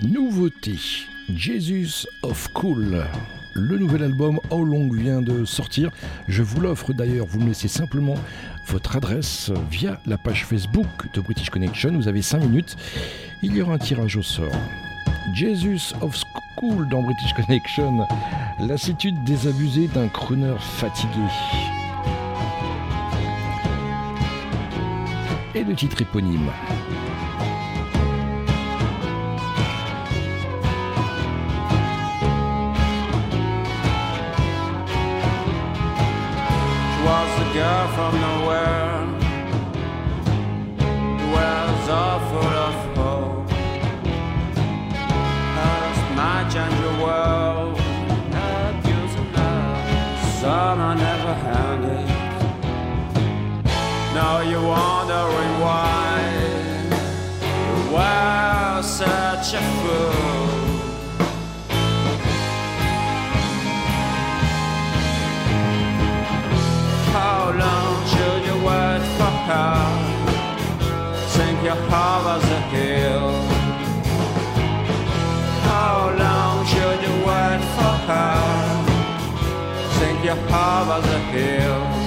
Nouveauté, 0.00 0.76
Jesus 1.34 2.06
of 2.22 2.46
Cool. 2.54 3.04
Le 3.56 3.78
nouvel 3.78 4.04
album 4.04 4.38
How 4.52 4.64
Long 4.64 4.92
vient 4.92 5.22
de 5.22 5.44
sortir. 5.44 5.90
Je 6.28 6.44
vous 6.44 6.60
l'offre 6.60 6.92
d'ailleurs. 6.92 7.26
Vous 7.26 7.40
me 7.40 7.48
laissez 7.48 7.66
simplement 7.66 8.14
votre 8.68 8.94
adresse 8.94 9.50
via 9.72 9.98
la 10.06 10.18
page 10.18 10.44
Facebook 10.44 11.12
de 11.12 11.20
British 11.20 11.50
Connection. 11.50 11.90
Vous 11.96 12.06
avez 12.06 12.22
5 12.22 12.38
minutes. 12.38 12.76
Il 13.42 13.56
y 13.56 13.60
aura 13.60 13.74
un 13.74 13.78
tirage 13.78 14.16
au 14.16 14.22
sort. 14.22 14.54
Jesus 15.34 15.96
of 16.00 16.16
School 16.56 16.88
dans 16.90 17.02
British 17.02 17.32
Connection. 17.32 18.06
Lassitude 18.60 19.16
désabusée 19.24 19.88
d'un 19.88 20.06
crooner 20.06 20.54
fatigué. 20.60 21.28
Et 25.56 25.62
le 25.62 25.74
titre 25.74 26.02
éponyme. 26.02 26.50
the 37.38 37.52
girl 37.52 37.88
from 37.96 38.20
nowhere 38.20 39.04
who 41.18 41.34
all 41.90 42.20
full 42.30 42.54
of 42.66 42.76
hope. 42.96 43.50
Her 45.56 45.94
smile 45.94 46.46
changed 46.52 46.80
your 46.80 46.96
world, 47.04 47.78
abuse 48.32 49.14
and 49.20 49.28
love. 49.34 50.96
Never 50.96 51.34
handed. 51.34 52.13
Now 54.14 54.42
you're 54.42 54.62
wondering 54.62 55.54
why 55.58 56.20
you 57.42 57.92
were 57.92 58.80
such 58.80 59.54
a 59.54 59.62
fool. 59.80 60.54
How 67.12 67.50
long 67.58 67.94
should 68.12 68.42
you 68.46 68.56
wait 68.68 69.02
for 69.18 69.34
her? 69.48 69.78
Think 71.34 71.64
your 71.64 71.80
heart 71.90 72.24
was 72.24 72.44
a 72.44 72.60
hill. 72.70 73.32
How 75.66 76.14
long 76.16 76.64
should 76.66 77.00
you 77.02 77.14
wait 77.26 77.62
for 77.76 77.94
her? 78.08 78.38
Think 79.98 80.24
your 80.24 80.40
heart 80.48 80.86
was 80.86 81.04
a 81.04 81.18
hill. 81.34 82.03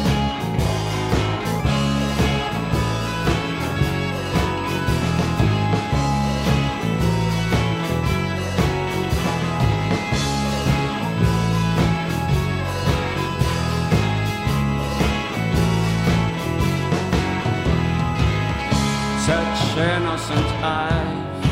innocent 19.78 20.48
eyes. 20.64 21.46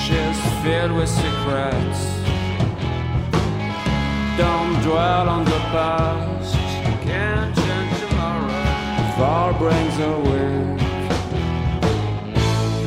She's 0.00 0.40
filled 0.62 0.92
with 0.92 1.08
secrets. 1.08 2.00
Don't 4.36 4.80
dwell 4.82 5.28
on 5.28 5.44
the 5.44 5.60
past. 5.72 6.54
Can't 7.02 7.54
change 7.56 7.98
tomorrow. 8.00 8.48
Far 9.16 9.52
brings 9.54 9.98
a 9.98 10.20
wind. 10.20 10.80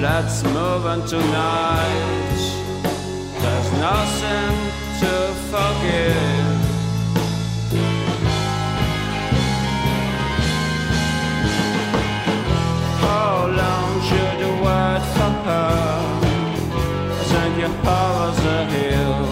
Let's 0.01 0.43
move 0.43 0.85
on 0.85 1.05
tonight. 1.07 2.41
There's 3.41 3.71
nothing 3.73 4.55
to 5.01 5.11
forgive. 5.51 6.40
long 13.47 14.01
should 14.07 14.39
you 14.43 14.53
wait 14.65 15.03
for 15.15 15.31
her? 15.45 16.01
Send 17.29 17.59
your 17.59 17.73
horrors 17.83 18.39
a 18.39 18.65
hill. 18.65 19.30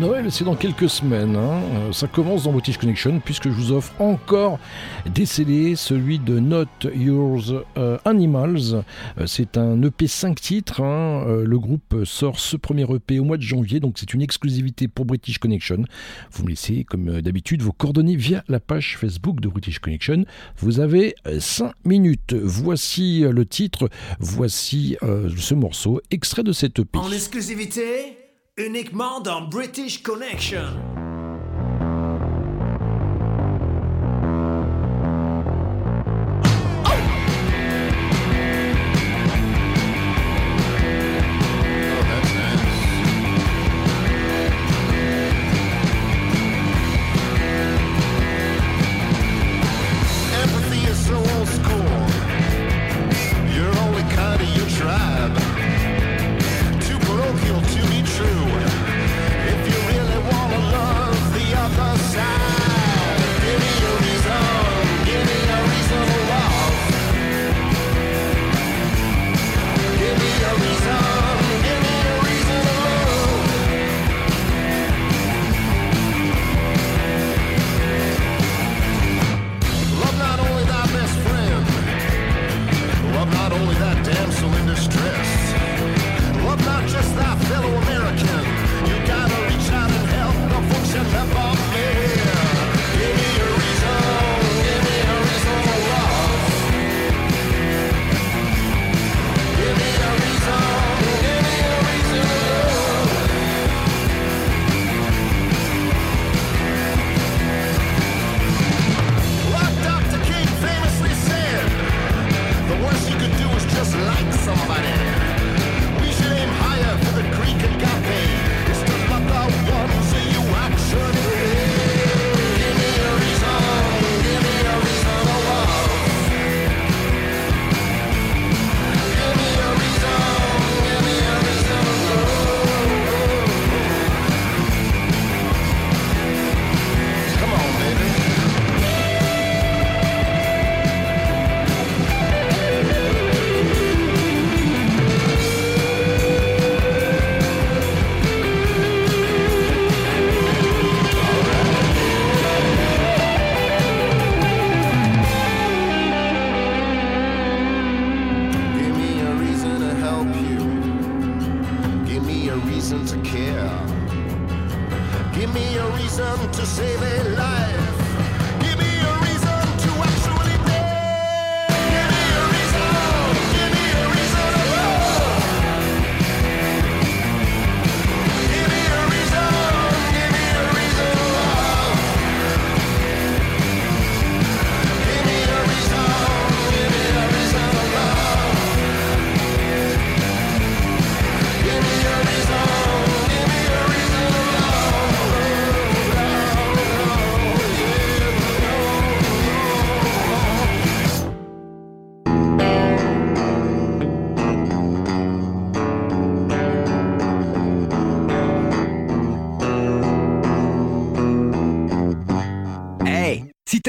Noël, 0.00 0.32
c'est 0.32 0.44
dans 0.44 0.56
quelques 0.56 0.88
semaines. 0.88 1.36
Hein. 1.36 1.60
Euh, 1.74 1.92
ça 1.92 2.06
commence 2.06 2.44
dans 2.44 2.52
British 2.52 2.78
Connection 2.78 3.20
puisque 3.22 3.50
je 3.50 3.54
vous 3.54 3.70
offre 3.70 3.92
encore 4.00 4.58
des 5.14 5.26
CD, 5.26 5.76
celui 5.76 6.18
de 6.18 6.38
Not 6.38 6.64
Yours 6.94 7.52
euh, 7.76 7.98
Animals. 8.06 8.82
Euh, 9.18 9.26
c'est 9.26 9.58
un 9.58 9.82
EP 9.82 10.06
5 10.06 10.40
titres. 10.40 10.80
Hein. 10.80 11.42
Le 11.44 11.58
groupe 11.58 12.04
sort 12.04 12.40
ce 12.40 12.56
premier 12.56 12.84
EP 12.90 13.18
au 13.18 13.24
mois 13.24 13.36
de 13.36 13.42
janvier, 13.42 13.78
donc 13.78 13.98
c'est 13.98 14.14
une 14.14 14.22
exclusivité 14.22 14.88
pour 14.88 15.04
British 15.04 15.36
Connection. 15.36 15.84
Vous 16.32 16.44
me 16.44 16.48
laissez, 16.48 16.84
comme 16.84 17.20
d'habitude, 17.20 17.60
vos 17.60 17.72
coordonnées 17.72 18.16
via 18.16 18.42
la 18.48 18.58
page 18.58 18.96
Facebook 18.98 19.40
de 19.40 19.48
British 19.48 19.80
Connection. 19.80 20.24
Vous 20.56 20.80
avez 20.80 21.14
5 21.38 21.72
minutes. 21.84 22.32
Voici 22.32 23.20
le 23.30 23.44
titre, 23.44 23.90
voici 24.18 24.96
ce 25.36 25.54
morceau, 25.54 26.00
extrait 26.10 26.42
de 26.42 26.52
cette 26.52 26.78
EP. 26.78 26.98
En 26.98 27.12
exclusivité 27.12 28.19
uniquement 28.66 29.20
dans 29.20 29.42
British 29.42 30.02
Connection. 30.02 30.66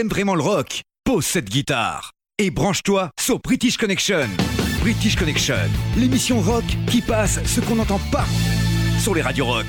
T'aimes 0.02 0.10
vraiment 0.10 0.34
le 0.34 0.42
rock, 0.42 0.82
pose 1.04 1.24
cette 1.24 1.48
guitare 1.48 2.10
et 2.40 2.50
branche-toi 2.50 3.12
sur 3.20 3.38
British 3.38 3.78
Connection. 3.78 4.28
British 4.80 5.16
Connection, 5.16 5.70
l'émission 5.96 6.42
rock 6.42 6.64
qui 6.88 7.02
passe 7.02 7.40
ce 7.46 7.62
qu'on 7.62 7.76
n'entend 7.76 8.00
pas 8.12 8.26
sur 9.00 9.14
les 9.14 9.22
radios 9.22 9.46
rock. 9.46 9.68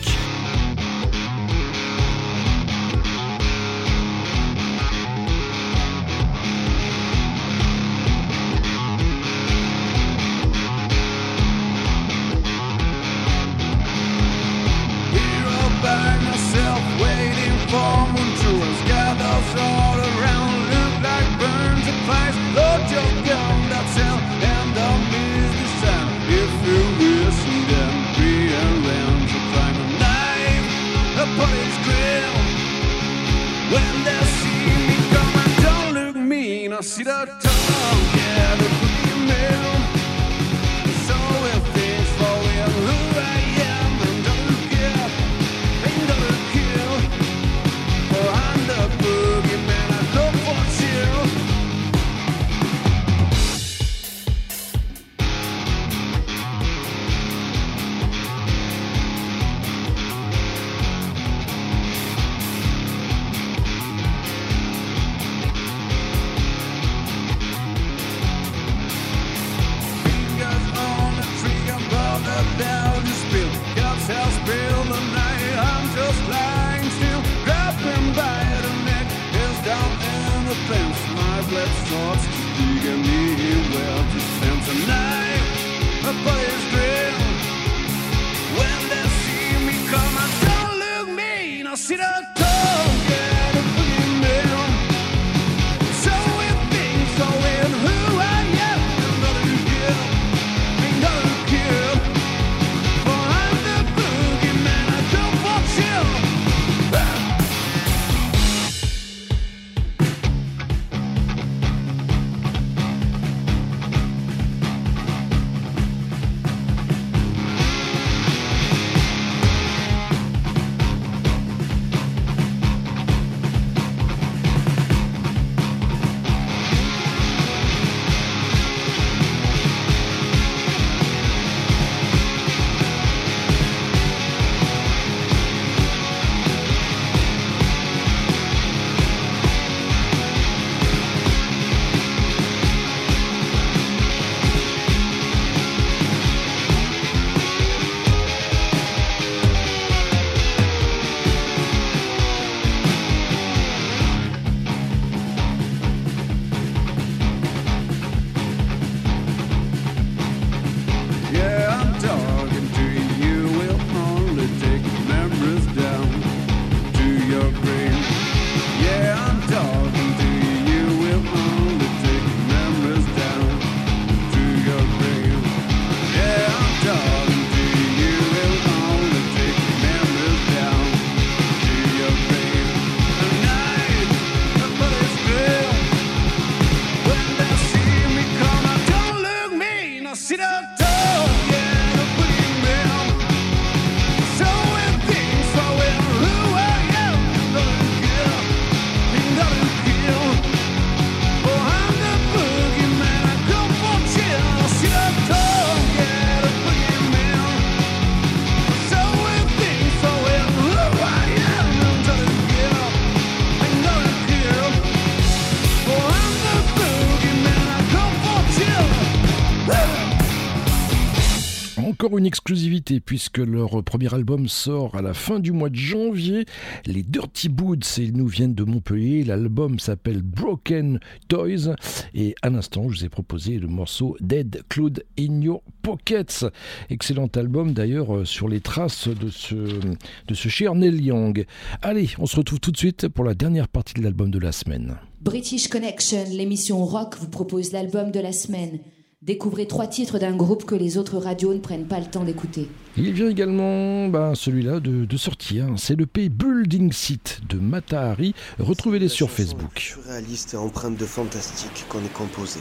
Une 222.19 222.27
exclusivité 222.27 223.01
puisque 223.01 223.39
leur 223.39 223.83
premier 223.83 224.13
album 224.13 224.47
sort 224.47 224.97
à 224.97 225.03
la 225.03 225.15
fin 225.15 225.41
du 225.41 225.51
mois 225.51 225.71
de 225.71 225.77
janvier. 225.77 226.45
Les 226.85 227.03
Dirty 227.03 227.49
Boots, 227.49 227.97
ils 227.97 228.15
nous 228.15 228.27
viennent 228.27 228.55
de 228.55 228.65
Montpellier. 228.65 229.25
L'album 229.25 229.79
s'appelle 229.79 230.21
Broken 230.21 231.01
Toys. 231.29 231.75
Et 232.15 232.35
à 232.43 232.51
l'instant, 232.51 232.83
je 232.91 232.99
vous 232.99 233.05
ai 233.07 233.09
proposé 233.09 233.59
le 233.59 233.67
morceau 233.67 234.15
Dead 234.21 234.63
Cloud 234.69 235.03
in 235.19 235.41
Your 235.41 235.63
Pockets. 235.81 236.45
Excellent 236.91 237.31
album 237.35 237.73
d'ailleurs 237.73 238.15
euh, 238.15 238.25
sur 238.27 238.47
les 238.47 238.61
traces 238.61 239.09
de 239.09 239.31
ce, 239.31 239.55
de 239.55 240.35
ce 240.35 240.49
cher 240.51 240.75
Neil 240.75 241.03
Young. 241.03 241.47
Allez, 241.81 242.11
on 242.19 242.27
se 242.27 242.37
retrouve 242.37 242.61
tout 242.61 242.73
de 242.73 242.77
suite 242.77 243.09
pour 243.09 243.25
la 243.25 243.33
dernière 243.33 243.69
partie 243.69 243.95
de 243.95 244.03
l'album 244.03 244.31
de 244.31 244.39
la 244.39 244.53
semaine. 244.53 244.99
British 245.23 245.69
Connection, 245.69 246.25
l'émission 246.31 246.85
rock, 246.85 247.17
vous 247.19 247.29
propose 247.29 247.73
l'album 247.73 248.11
de 248.11 248.21
la 248.21 248.33
semaine. 248.33 248.81
Découvrez 249.23 249.69
trois 249.69 249.87
titres 249.87 250.19
d'un 250.19 250.35
groupe 250.35 250.65
que 250.65 250.75
les 250.75 250.99
autres 250.99 251.17
radios 251.17 251.55
ne 251.55 251.61
prennent 251.61 251.87
pas 251.87 252.01
le 252.01 252.07
temps 252.07 252.25
d'écouter. 252.25 252.69
Il 252.97 253.13
vient 253.13 253.29
également 253.29 254.09
ben, 254.09 254.35
celui-là 254.35 254.81
de, 254.81 255.05
de 255.05 255.17
sortir. 255.17 255.69
C'est 255.77 255.95
le 255.95 256.07
P 256.07 256.29
Building 256.29 256.91
Site 256.91 257.39
de 257.49 257.57
Matahari. 257.61 258.35
Retrouvez-les 258.59 259.07
sur 259.07 259.31
Facebook. 259.31 259.79
surréaliste 259.79 260.55
et 260.55 260.57
empreinte 260.57 260.97
de 260.97 261.07
fantastique 261.07 261.87
qu'on 261.89 262.01
est 262.01 262.13
composé. 262.13 262.59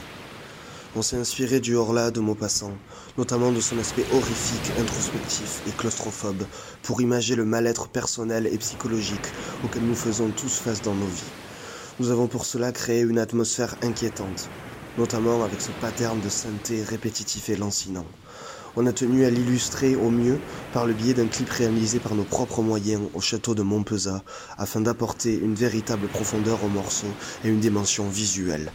On 0.95 1.01
s'est 1.01 1.17
inspiré 1.17 1.61
du 1.61 1.73
Horla 1.73 2.11
de 2.11 2.19
Maupassant, 2.19 2.73
notamment 3.17 3.51
de 3.51 3.59
son 3.59 3.79
aspect 3.79 4.05
horrifique, 4.13 4.71
introspectif 4.79 5.63
et 5.67 5.71
claustrophobe, 5.71 6.43
pour 6.83 7.01
imager 7.01 7.35
le 7.35 7.45
mal-être 7.45 7.89
personnel 7.89 8.45
et 8.45 8.59
psychologique 8.59 9.25
auquel 9.65 9.81
nous 9.81 9.95
faisons 9.95 10.29
tous 10.29 10.59
face 10.59 10.83
dans 10.83 10.93
nos 10.93 11.07
vies. 11.07 11.31
Nous 11.99 12.11
avons 12.11 12.27
pour 12.27 12.45
cela 12.45 12.71
créé 12.71 13.01
une 13.01 13.17
atmosphère 13.17 13.75
inquiétante, 13.81 14.47
notamment 14.97 15.43
avec 15.43 15.61
ce 15.61 15.71
pattern 15.71 16.19
de 16.19 16.29
synthé 16.29 16.83
répétitif 16.83 17.49
et 17.49 17.55
lancinant. 17.55 18.05
On 18.77 18.87
a 18.87 18.93
tenu 18.93 19.25
à 19.25 19.29
l'illustrer 19.29 19.95
au 19.95 20.09
mieux 20.09 20.39
par 20.71 20.85
le 20.85 20.93
biais 20.93 21.13
d'un 21.13 21.27
clip 21.27 21.49
réalisé 21.49 21.99
par 21.99 22.15
nos 22.15 22.23
propres 22.23 22.61
moyens 22.61 23.01
au 23.13 23.19
château 23.19 23.53
de 23.53 23.63
Montpezat 23.63 24.23
afin 24.57 24.79
d'apporter 24.79 25.37
une 25.37 25.55
véritable 25.55 26.07
profondeur 26.07 26.63
au 26.63 26.69
morceau 26.69 27.07
et 27.43 27.49
une 27.49 27.59
dimension 27.59 28.07
visuelle. 28.07 28.71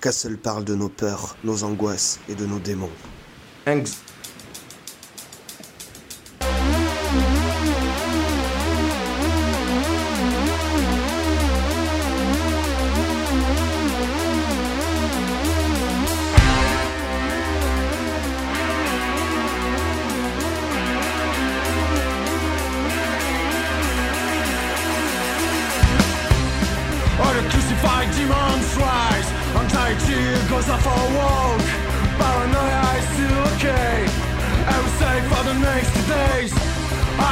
Castle 0.00 0.36
parle 0.36 0.64
de 0.64 0.74
nos 0.74 0.88
peurs, 0.88 1.36
nos 1.44 1.62
angoisses 1.62 2.18
et 2.28 2.34
de 2.34 2.44
nos 2.44 2.58
démons. 2.58 2.90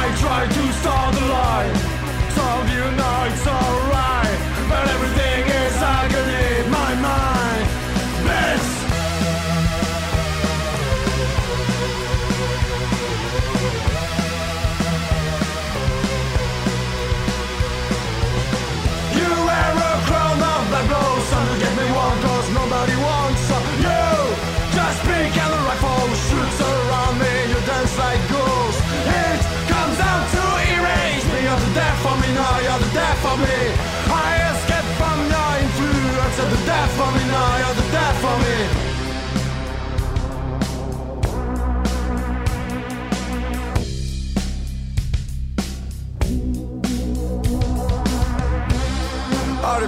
I 0.05 0.15
try 0.17 0.45
to 0.45 0.73
start 0.73 1.15
the 1.15 1.25
line 1.25 1.75
Some 2.29 2.61
of 2.61 2.69
you 2.69 2.85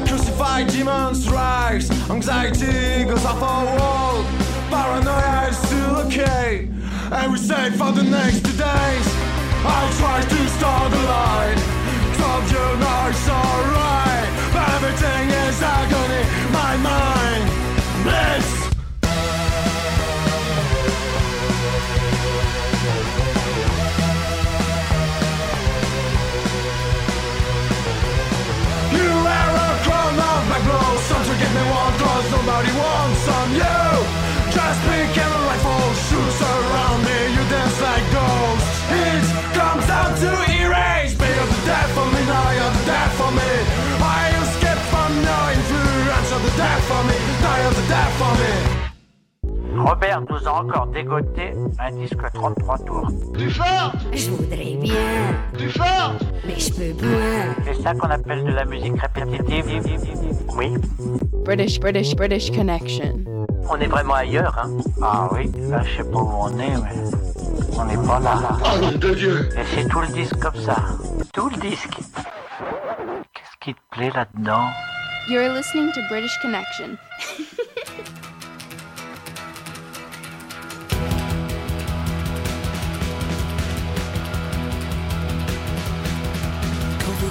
crucified 0.08 0.68
demons 0.68 1.30
rise. 1.30 1.90
Anxiety 2.10 3.04
goes 3.06 3.26
off 3.26 3.42
our 3.42 3.66
wall 3.80 4.24
Paranoia 4.70 5.50
is 5.50 5.58
still 5.58 5.96
okay. 6.06 6.70
And 7.12 7.32
we 7.32 7.38
say 7.38 7.72
for 7.72 7.92
the 7.92 8.04
next 8.04 8.46
two 8.46 8.58
days 8.58 9.08
I 9.66 9.80
try 10.00 10.22
to 10.22 10.50
start 10.58 10.92
the 10.92 11.04
light. 11.14 11.60
Some 12.18 12.44
you 12.54 12.66
know 12.82 13.10
it's 13.10 13.30
alright. 13.30 14.30
But 14.54 14.70
everything 14.76 15.30
is 15.30 15.62
agony. 15.62 16.24
My 16.52 16.78
mind 16.78 17.17
You 33.58 33.87
Robert 49.78 50.22
nous 50.30 50.48
a 50.48 50.52
encore 50.52 50.88
dégoté 50.88 51.54
un 51.80 51.92
disque 51.92 52.18
33 52.34 52.78
tours. 52.80 53.12
Du 53.38 53.50
fort 53.50 53.94
Je 54.12 54.30
voudrais 54.32 54.76
bien. 54.82 54.94
Du 55.58 55.70
fort 55.70 56.16
Mais 56.46 56.60
je 56.60 56.72
peux 56.72 56.94
pas. 56.98 57.64
C'est 57.66 57.82
ça 57.84 57.94
qu'on 57.94 58.10
appelle 58.10 58.44
de 58.44 58.52
la 58.52 58.66
musique 58.66 59.00
répétitive. 59.00 59.66
Oui. 60.56 60.74
British, 61.46 61.80
British, 61.80 62.16
British 62.16 62.52
connection. 62.52 63.24
On 63.70 63.76
est 63.78 63.88
vraiment 63.88 64.16
ailleurs, 64.16 64.58
hein 64.58 64.70
Ah 65.02 65.28
oui, 65.34 65.52
là 65.70 65.82
je 65.84 65.98
sais 65.98 66.10
pas 66.10 66.18
où 66.18 66.32
on 66.42 66.60
est, 66.60 66.70
mais 66.70 67.78
on 67.78 67.86
n'est 67.86 68.08
pas 68.08 68.20
là. 68.20 68.40
Oh 68.64 68.82
nom 68.82 68.92
de 68.92 69.14
Dieu 69.14 69.50
Et 69.58 69.64
c'est 69.76 69.88
tout 69.88 70.02
le 70.02 70.08
disque 70.08 70.40
comme 70.40 70.56
ça. 70.56 70.76
Tout 71.34 71.50
le 71.50 71.58
disque. 71.58 71.98
Qu'est-ce 73.34 73.58
qui 73.60 73.74
te 73.74 73.80
plaît 73.92 74.12
là-dedans? 74.14 74.68
You're 75.30 75.54
listening 75.54 75.92
to 75.92 76.02
British 76.10 76.38
Connection. 76.42 76.98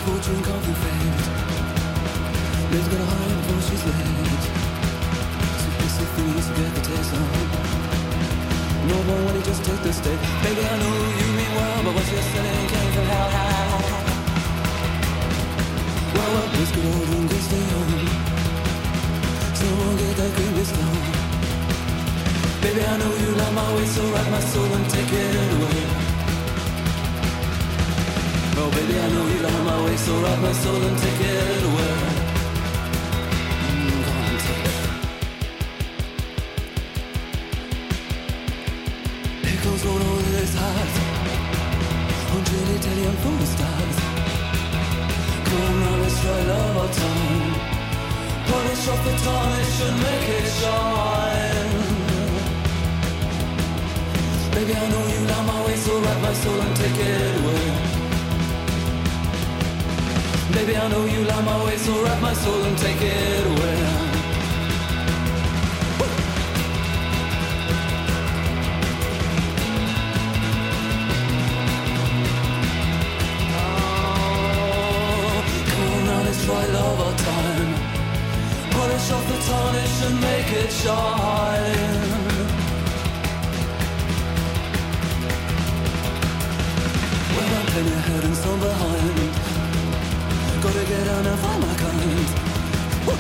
Fortune, 0.06 0.40
coffee 0.40 0.76
fate. 0.82 1.18
Liz 2.70 2.86
got 2.86 3.00
a 3.00 3.06
high 3.10 3.26
before 3.42 3.62
she's 3.66 3.82
late. 3.90 4.44
Submissive 5.62 6.10
feelings 6.14 6.46
get 6.54 6.70
the 6.76 6.82
taste 6.86 7.12
of. 7.12 7.26
No 8.86 8.96
one 9.26 9.34
you 9.34 9.42
just 9.42 9.64
take 9.64 9.82
the 9.82 9.92
stake. 9.92 10.22
Baby, 10.46 10.62
I 10.62 10.78
know 10.78 10.94
you 11.18 11.26
mean 11.34 11.52
well, 11.58 11.82
but 11.82 11.92
what 11.98 12.06
you're 12.06 12.22
selling 12.22 12.68
came 12.70 12.92
from 12.94 13.06
hell. 13.10 13.82
Well, 16.14 16.30
well, 16.34 16.48
please 16.54 16.70
good 16.70 16.86
old 16.86 17.10
and 17.10 17.26
good 17.28 17.42
stay 17.42 17.66
home. 17.74 18.06
Someone 19.58 19.96
get 19.98 20.14
that 20.22 20.30
creepy 20.38 20.64
slow. 20.70 20.94
Baby, 22.62 22.82
I 22.86 22.94
know 22.94 23.10
you 23.10 23.30
love 23.42 23.54
my 23.58 23.74
way, 23.74 23.86
so 23.86 24.02
rock 24.14 24.30
my 24.30 24.38
soul 24.38 24.70
and 24.70 24.86
take 24.88 25.12
it 25.12 25.34
away. 25.34 26.05
Oh 28.58 28.70
baby, 28.70 28.98
I 28.98 29.08
know 29.12 29.26
you 29.28 29.40
love 29.42 29.64
my 29.64 29.84
way, 29.84 29.96
so 29.98 30.12
rock 30.18 30.38
my 30.40 30.52
soul 30.52 30.82
and 30.82 30.98
take 30.98 31.20
it 31.20 31.62
away. 31.68 31.96
Mm, 33.68 34.06
on, 34.12 34.32
take 34.44 34.64
it. 34.64 34.76
Here 39.44 39.60
hundred 42.32 42.68
Italian 42.78 43.16
food 43.24 43.44
stars. 43.54 43.96
Come 45.48 45.82
on, 45.88 45.96
let's 46.02 46.16
try 46.22 46.40
love 46.52 46.76
our 46.80 46.90
time. 47.02 47.54
Polish 48.48 48.88
off 48.88 49.00
the 49.06 49.14
tarnish 49.24 49.76
and 49.86 49.96
make 50.06 50.28
it 50.38 50.46
shine. 50.58 51.74
Baby, 54.54 54.72
I 54.72 54.88
know 54.92 55.04
you 55.12 55.20
love 55.32 55.44
my 55.46 55.58
way, 55.66 55.76
so 55.76 55.92
rock 56.00 56.18
my 56.22 56.32
soul 56.32 56.60
and 56.60 56.76
take 56.76 56.98
it 56.98 57.36
away. 57.44 57.85
Baby, 60.56 60.74
I 60.74 60.88
know 60.88 61.04
you 61.04 61.22
love 61.24 61.44
my 61.44 61.64
way, 61.66 61.76
so 61.76 62.02
wrap 62.02 62.18
my 62.22 62.32
soul 62.32 62.64
and 62.64 62.78
take 62.78 63.02
it 63.02 63.46
away. 63.46 63.76
Oh, 75.78 75.96
love 76.72 77.16
time. 77.18 77.70
Polish 78.70 79.10
off 79.10 79.26
the 79.28 79.38
tarnish 79.48 79.96
and 80.06 80.16
make 80.22 80.50
it 80.62 80.70
shine. 80.72 82.16
Well, 87.34 87.50
I'm 87.58 87.66
playing 87.66 87.92
ahead 87.98 88.24
and 88.24 88.36
some 88.36 88.58
behind. 88.58 88.95
Get 90.88 91.02
and 91.08 91.38
find 91.40 91.60
my 91.62 91.74
kind. 91.82 92.26
Woo! 93.06 93.14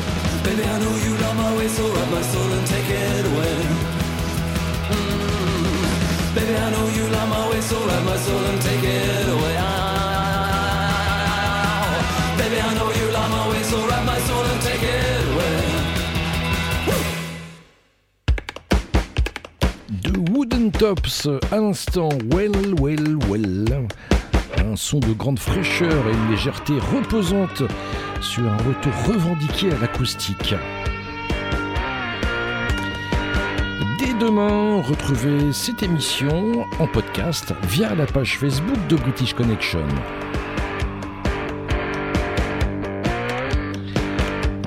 Baby, 0.44 0.62
I 0.62 0.78
know 0.78 0.94
you 1.04 1.16
love 1.18 1.36
my 1.36 1.56
way, 1.56 1.66
so 1.66 1.82
wrap 1.92 2.10
my 2.12 2.22
soul 2.22 2.52
and 2.52 2.64
take 2.64 2.88
it 2.88 3.26
away. 3.26 3.56
Mm. 4.94 6.34
Baby, 6.36 6.54
I 6.54 6.70
know 6.70 6.86
you 6.94 7.08
love 7.10 7.28
my 7.28 7.50
way, 7.50 7.60
so 7.60 7.76
wrap 7.84 8.04
my 8.04 8.16
soul 8.18 8.44
and 8.50 8.62
take 8.62 8.84
it 8.84 9.28
away. 9.34 9.56
Ah. 9.58 10.76
Baby, 12.38 12.60
I 12.60 12.72
know 12.74 12.88
you 12.92 13.10
love 13.10 13.30
my 13.32 13.48
way, 13.50 13.62
so 13.64 13.84
wrap 13.88 14.04
my 14.06 14.18
soul 14.28 14.44
and 14.44 14.62
take 14.62 14.84
it 14.84 15.26
away. 15.32 15.58
De 20.02 20.12
Wooden 20.30 20.70
Tops, 20.70 21.26
à 21.50 21.56
l'instant, 21.56 22.10
well, 22.32 22.52
well, 22.78 23.18
well. 23.28 23.88
Son 24.76 25.00
de 25.00 25.14
grande 25.14 25.38
fraîcheur 25.38 26.06
et 26.06 26.12
une 26.12 26.30
légèreté 26.30 26.74
reposante 26.78 27.62
sur 28.20 28.44
un 28.44 28.56
retour 28.58 28.92
revendiqué 29.06 29.72
à 29.72 29.78
l'acoustique. 29.78 30.54
Dès 33.98 34.12
demain, 34.20 34.82
retrouvez 34.82 35.50
cette 35.52 35.82
émission 35.82 36.66
en 36.78 36.86
podcast 36.86 37.54
via 37.70 37.94
la 37.94 38.04
page 38.04 38.38
Facebook 38.38 38.76
de 38.90 38.96
British 38.96 39.32
Connection. 39.32 39.86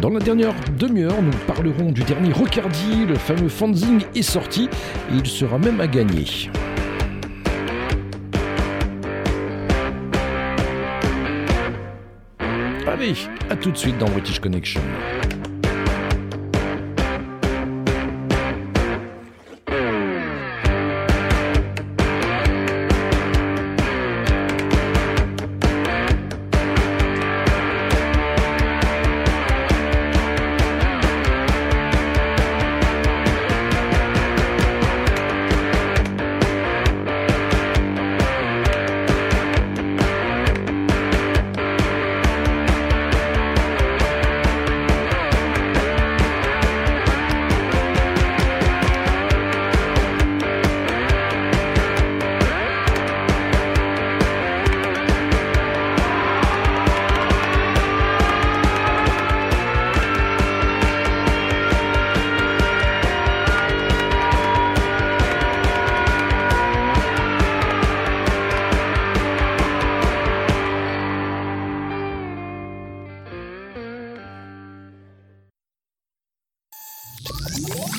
Dans 0.01 0.09
la 0.09 0.19
dernière 0.19 0.55
demi-heure, 0.79 1.21
nous 1.21 1.37
parlerons 1.45 1.91
du 1.91 2.03
dernier 2.03 2.33
Rocardi, 2.33 3.05
le 3.05 3.15
fameux 3.15 3.49
fanzine 3.49 4.01
est 4.15 4.23
sorti 4.23 4.69
et 5.11 5.15
il 5.15 5.27
sera 5.27 5.59
même 5.59 5.79
à 5.79 5.87
gagner. 5.87 6.49
À 13.49 13.55
tout 13.55 13.71
de 13.71 13.77
suite 13.77 13.97
dans 13.97 14.09
British 14.09 14.41
Connection. 14.41 14.81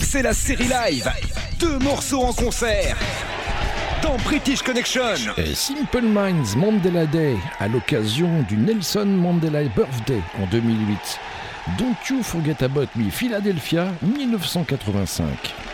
C'est 0.01 0.23
la 0.23 0.32
série 0.32 0.69
live. 0.69 1.11
Deux 1.59 1.78
morceaux 1.78 2.23
en 2.23 2.32
concert. 2.32 2.97
Dans 4.03 4.16
British 4.19 4.62
Connection. 4.62 5.03
Et 5.37 5.55
Simple 5.55 6.03
Minds 6.03 6.57
Mandela 6.57 7.07
Day 7.07 7.37
à 7.59 7.69
l'occasion 7.69 8.43
du 8.49 8.57
Nelson 8.57 9.07
Mandela 9.07 9.62
Birthday 9.65 10.20
en 10.41 10.47
2008. 10.47 11.20
Don't 11.78 11.95
You 12.09 12.23
Forget 12.23 12.62
About 12.62 12.89
Me, 12.97 13.11
Philadelphia, 13.11 13.89
1985. 14.03 15.69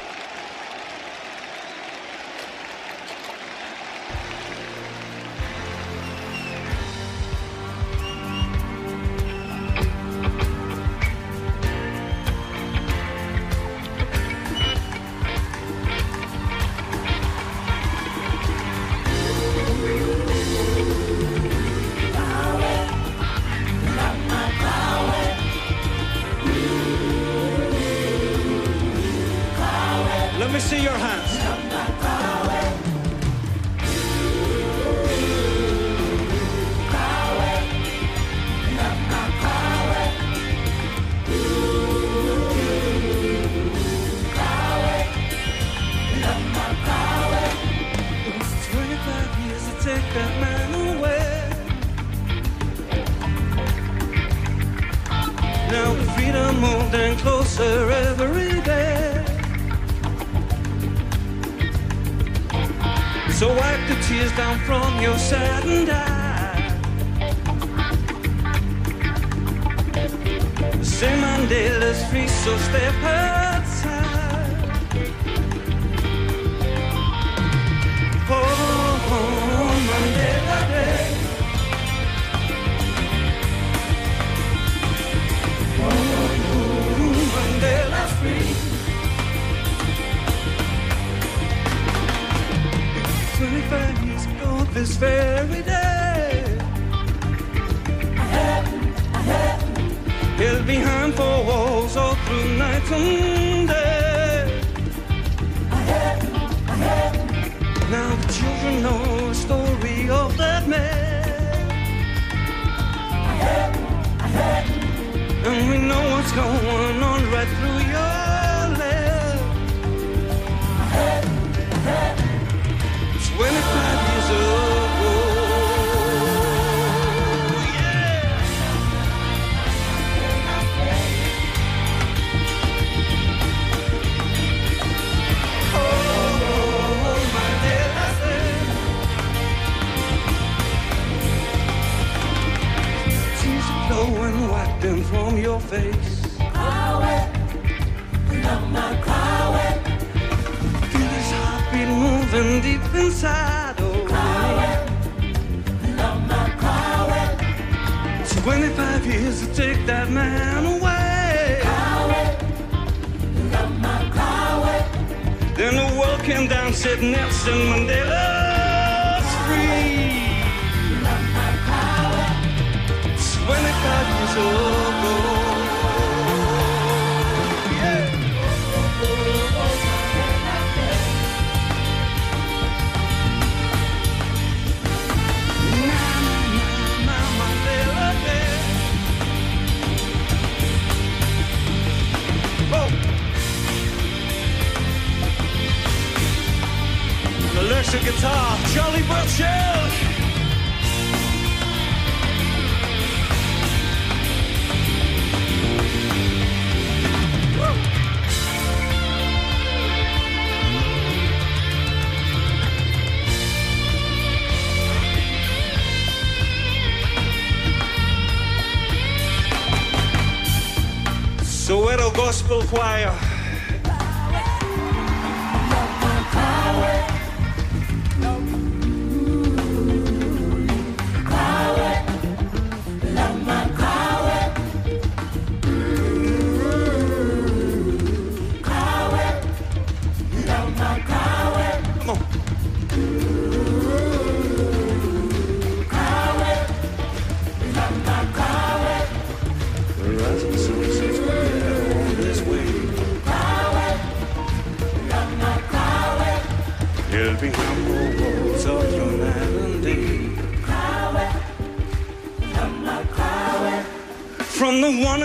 choir. 222.66 223.35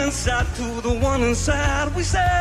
inside 0.01 0.47
to 0.55 0.81
the 0.81 0.93
one 0.93 1.21
inside. 1.21 1.95
We 1.95 2.03
said. 2.03 2.40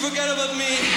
forget 0.00 0.30
about 0.30 0.56
me. 0.56 0.89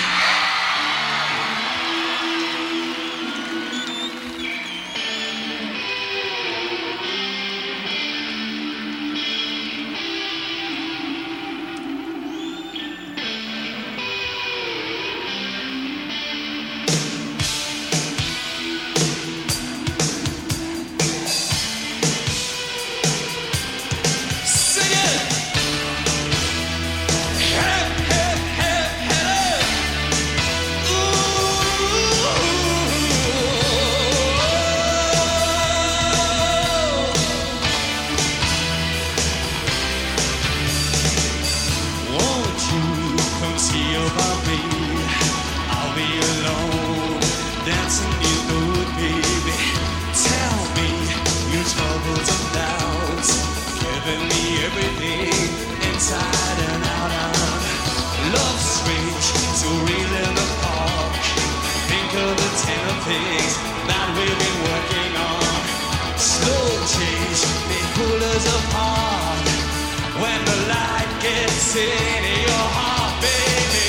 sitting 71.74 72.24
in 72.24 72.42
your 72.46 72.66
heart, 72.78 73.20
baby. 73.26 73.86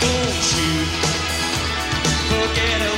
Don't 0.00 0.46
you 0.56 0.72
forget 2.30 2.80
it. 2.80 2.97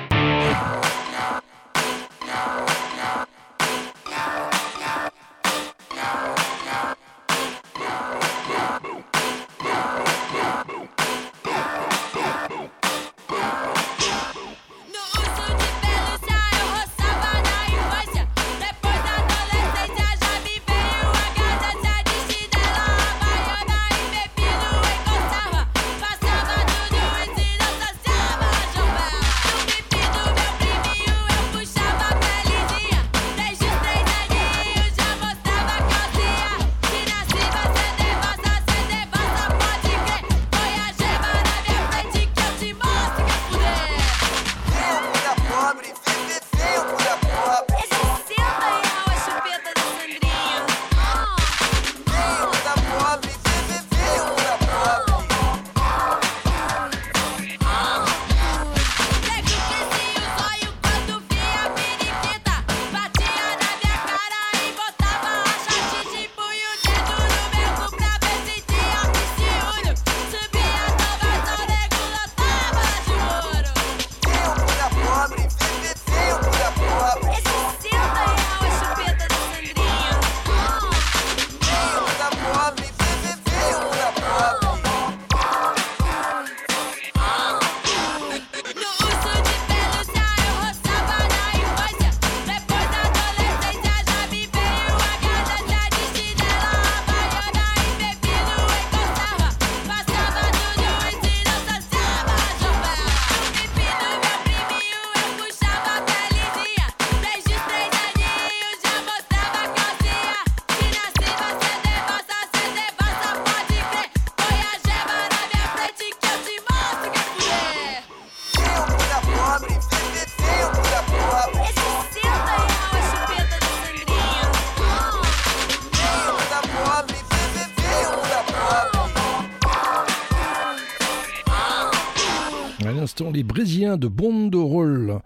De 133.97 134.07
Bondorol 134.07 135.19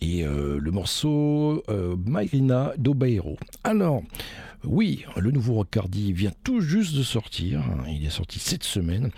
et 0.00 0.24
euh, 0.24 0.58
le 0.60 0.70
morceau 0.70 1.62
euh, 1.68 1.96
Mairina 2.06 2.72
do 2.78 2.94
Bairro. 2.94 3.36
Alors, 3.64 4.02
oui, 4.64 5.04
le 5.16 5.30
nouveau 5.30 5.54
Rockardi 5.54 6.12
vient 6.12 6.32
tout 6.44 6.60
juste 6.60 6.94
de 6.94 7.02
sortir. 7.02 7.60
hein, 7.60 7.84
Il 7.88 8.04
est 8.04 8.10
sorti 8.10 8.38
cette 8.38 8.62
semaine. 8.64 9.10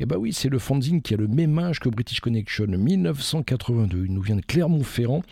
Et 0.00 0.06
bah 0.06 0.16
oui, 0.18 0.32
c'est 0.32 0.48
le 0.50 0.58
fanzine 0.58 1.00
qui 1.00 1.14
a 1.14 1.16
le 1.16 1.28
même 1.28 1.58
âge 1.58 1.80
que 1.80 1.88
British 1.88 2.20
Connection, 2.20 2.66
1982. 2.66 4.04
Il 4.06 4.12
nous 4.12 4.20
vient 4.20 4.36
de 4.36 4.42
Clermont-Ferrand. 4.42 5.22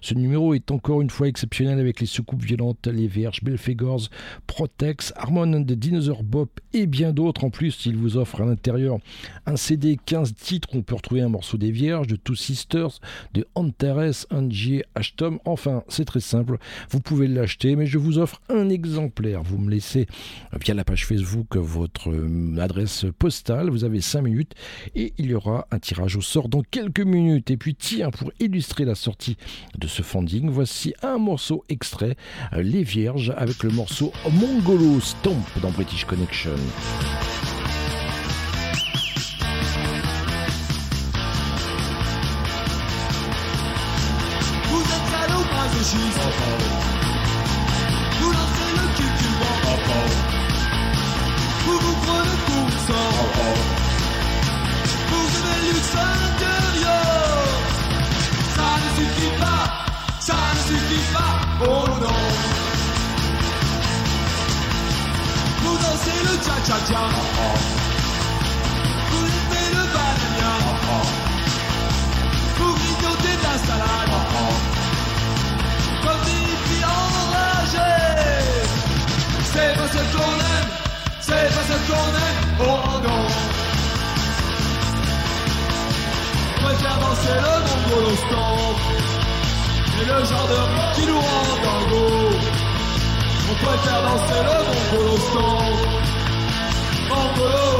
Ce 0.00 0.14
numéro 0.14 0.54
est 0.54 0.70
encore 0.70 1.02
une 1.02 1.10
fois 1.10 1.28
exceptionnel 1.28 1.78
avec 1.78 2.00
les 2.00 2.06
soucoupes 2.06 2.42
violentes, 2.42 2.86
les 2.86 3.06
Vierges, 3.08 3.42
Belfegors, 3.42 4.08
Protex, 4.46 5.12
Harmon 5.16 5.52
and 5.52 5.64
the 5.64 5.72
Dinosaur 5.72 6.22
Bop 6.22 6.58
et 6.72 6.86
bien 6.86 7.12
d'autres. 7.12 7.44
En 7.44 7.50
plus, 7.50 7.84
il 7.86 7.96
vous 7.96 8.16
offre 8.16 8.40
à 8.40 8.46
l'intérieur 8.46 8.98
un 9.46 9.56
CD 9.56 9.98
15 10.06 10.34
titres. 10.34 10.68
On 10.72 10.82
peut 10.82 10.94
retrouver 10.94 11.20
un 11.20 11.28
morceau 11.28 11.58
des 11.58 11.70
Vierges, 11.70 12.06
de 12.06 12.16
Two 12.16 12.34
Sisters, 12.34 13.00
de 13.34 13.46
Antares, 13.54 14.26
Angie, 14.30 14.82
Ashtom. 14.94 15.38
Enfin, 15.44 15.82
c'est 15.88 16.04
très 16.06 16.20
simple. 16.20 16.58
Vous 16.90 17.00
pouvez 17.00 17.26
l'acheter, 17.28 17.76
mais 17.76 17.86
je 17.86 17.98
vous 17.98 18.18
offre 18.18 18.40
un 18.48 18.68
Vous 19.18 19.58
me 19.58 19.70
laissez 19.70 20.06
euh, 20.54 20.58
via 20.60 20.74
la 20.74 20.84
page 20.84 21.06
Facebook 21.06 21.56
votre 21.56 22.10
euh, 22.10 22.56
adresse 22.58 23.06
postale. 23.18 23.70
Vous 23.70 23.84
avez 23.84 24.00
5 24.00 24.22
minutes 24.22 24.54
et 24.94 25.12
il 25.18 25.26
y 25.26 25.34
aura 25.34 25.66
un 25.70 25.78
tirage 25.78 26.16
au 26.16 26.20
sort 26.20 26.48
dans 26.48 26.62
quelques 26.62 27.00
minutes. 27.00 27.50
Et 27.50 27.56
puis, 27.56 27.74
tiens, 27.74 28.10
pour 28.10 28.32
illustrer 28.38 28.84
la 28.84 28.94
sortie 28.94 29.36
de 29.78 29.86
ce 29.86 30.02
funding, 30.02 30.48
voici 30.48 30.94
un 31.02 31.18
morceau 31.18 31.64
extrait, 31.68 32.16
euh, 32.52 32.62
Les 32.62 32.82
Vierges, 32.82 33.34
avec 33.36 33.62
le 33.62 33.70
morceau 33.70 34.12
Mongolo 34.30 35.00
Stomp 35.00 35.44
dans 35.60 35.70
British 35.70 36.04
Connection. 36.04 36.54
Vous 44.68 44.80
êtes 46.94 46.99
Vous 51.66 51.78
vous 51.78 51.96
prenez 52.06 52.36
pour 52.46 52.62
une 52.68 52.80
sort 52.86 53.28
Vous 55.10 55.28
aimez 55.36 55.60
le 55.62 55.72
luxe 55.74 55.94
à 55.94 56.10
Ça 58.56 58.68
ne 58.82 58.88
suffit 58.96 59.34
pas. 59.38 59.64
Ça 60.20 60.38
ne 60.54 60.60
suffit 60.68 61.06
pas. 61.12 61.34
Oh 61.62 61.84
non. 62.00 62.20
Vous 65.62 65.76
dansez 65.76 66.20
le 66.26 66.34
cha-cha-cha. 66.44 67.04
Vous 69.10 69.26
aimez 69.38 69.68
le 69.76 69.84
banania 69.94 70.54
Vous 72.58 72.72
grignotez 72.74 73.36
de 73.36 73.42
la 73.42 73.56
salade. 73.66 74.14
Comme 76.02 76.22
des 76.24 76.40
hippies 76.50 76.84
enragés 76.84 78.00
C'est 79.52 79.72
ce 79.92 80.16
qu'on 80.16 80.49
Aime 81.40 81.48
Oh 82.60 83.00
non 83.02 83.26
On 86.56 86.62
préfère 86.62 86.98
danser 86.98 87.36
le 87.44 87.54
mongolo 87.66 88.12
stomp 88.16 88.78
Et 90.00 90.04
le 90.04 90.24
genre 90.24 90.48
de 90.48 90.58
rythme 90.68 90.92
qui 90.94 91.04
nous 91.06 91.18
rend 91.18 91.44
dingo 91.64 92.06
On 93.50 93.54
préfère 93.64 94.02
danser 94.02 94.40
le 94.48 94.56
mongolo 94.68 95.16
stomp 95.16 95.78
Mongolo 97.08 97.70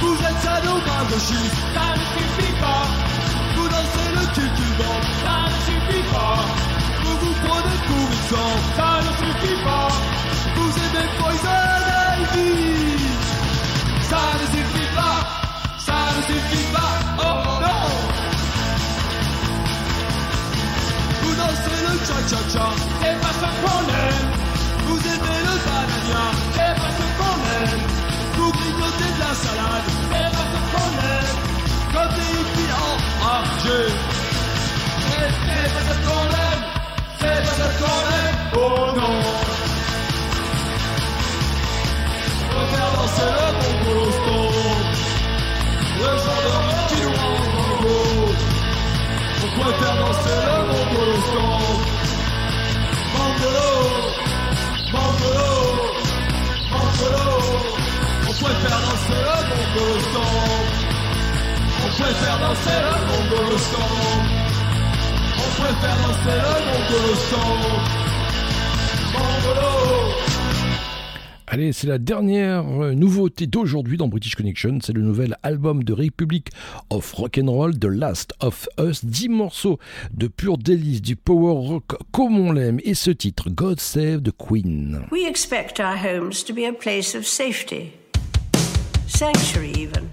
Vous 0.00 0.16
êtes 0.18 0.40
sadomasochistes, 0.42 1.62
ça 1.74 1.86
ne 1.94 2.04
suffit 2.18 2.54
pas. 2.60 2.86
Vous 3.56 3.68
dansez 3.68 4.08
le 4.16 4.24
cultivant, 4.34 5.00
ça 5.24 5.34
ne 5.46 5.56
suffit 5.64 6.06
pas. 6.12 6.71
Vous 7.02 7.16
vous 7.22 7.34
prenez 7.44 7.78
pour 7.88 8.06
une 8.12 8.22
ça 8.76 8.90
ne 9.00 9.12
suffit. 9.20 9.58
Vous 10.54 10.70
aimez 10.78 11.08
Poison 11.18 11.62
Ivy, 12.20 12.98
ça 14.10 14.22
ne 14.40 14.46
suffit 14.56 14.90
pas, 14.94 15.18
ça 15.78 15.98
ne 16.16 16.22
suffit 16.22 16.68
pas. 16.72 16.94
Oh 17.18 17.60
non! 17.62 17.84
Vous 21.22 21.34
dansez 21.34 21.78
le 21.86 21.94
cha-cha-cha, 22.06 22.66
c'est 23.00 23.18
pas 23.20 23.34
ce 23.40 23.61
c'est 71.82 71.88
la 71.88 71.98
dernière 71.98 72.64
euh, 72.80 72.94
nouveauté 72.94 73.48
d'aujourd'hui 73.48 73.96
dans 73.96 74.06
British 74.06 74.36
Connection. 74.36 74.78
C'est 74.80 74.92
le 74.92 75.02
nouvel 75.02 75.36
album 75.42 75.82
de 75.82 75.92
Republic 75.92 76.50
of 76.90 77.12
Rock'n'Roll, 77.12 77.76
The 77.76 77.86
Last 77.86 78.34
of 78.38 78.68
Us. 78.78 79.04
10 79.04 79.28
morceaux 79.30 79.80
de 80.14 80.28
pur 80.28 80.58
délice, 80.58 81.02
du 81.02 81.16
power 81.16 81.54
rock 81.54 81.96
comme 82.12 82.38
on 82.38 82.52
l'aime. 82.52 82.78
Et 82.84 82.94
ce 82.94 83.10
titre, 83.10 83.50
God 83.50 83.80
Save 83.80 84.22
the 84.22 84.30
Queen. 84.30 85.06
We 85.10 85.26
expect 85.26 85.80
our 85.80 85.96
homes 85.96 86.44
to 86.44 86.54
be 86.54 86.68
a 86.68 86.72
place 86.72 87.16
of 87.16 87.26
safety, 87.26 87.94
sanctuary 89.08 89.72
even, 89.76 90.08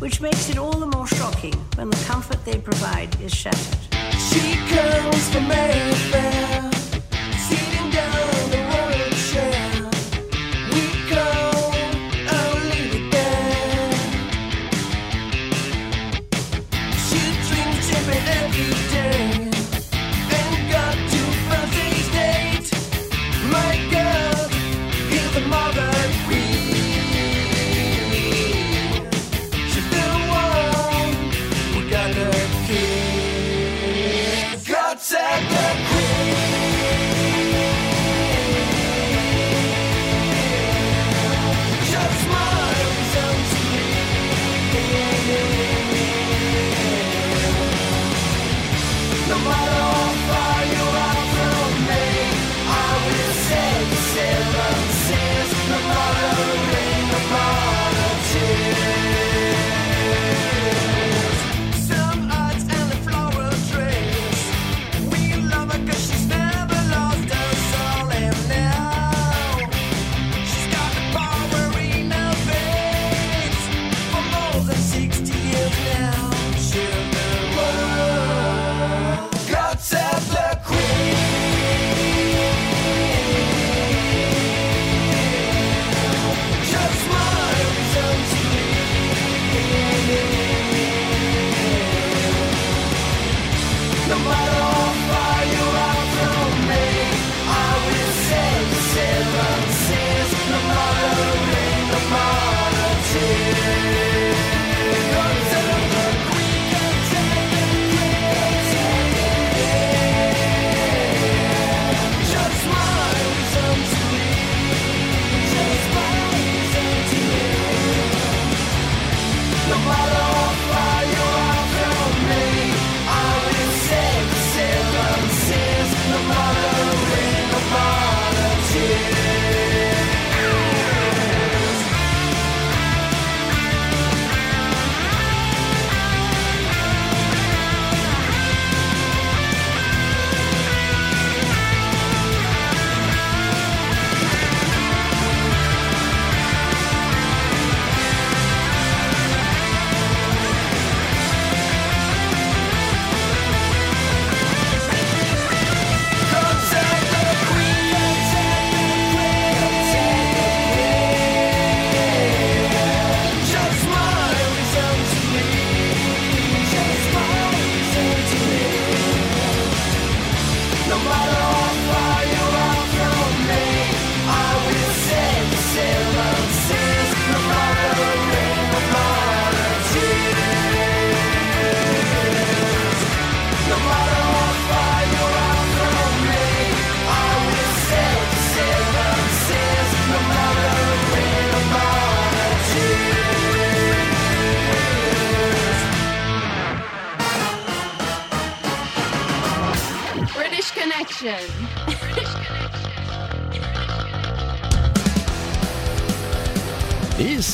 which 0.00 0.22
makes 0.22 0.48
it 0.48 0.56
all 0.56 0.72
the 0.72 0.96
more 0.96 1.06
shocking 1.06 1.52
when 1.76 1.90
the 1.90 2.02
comfort 2.08 2.42
they 2.46 2.58
provide 2.58 3.14
is 3.22 3.34
shattered. 3.34 3.76
She 4.16 4.56
comes 4.74 5.28
from 5.28 5.48
Mayfair, 5.48 6.69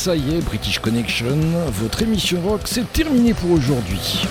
ça 0.07 0.15
y 0.15 0.37
est, 0.37 0.41
British 0.41 0.79
Connection, 0.79 1.37
votre 1.73 2.01
émission 2.01 2.41
rock, 2.41 2.61
c'est 2.67 2.93
terminé 2.93 3.35
pour 3.35 3.51
aujourd'hui. 3.51 4.25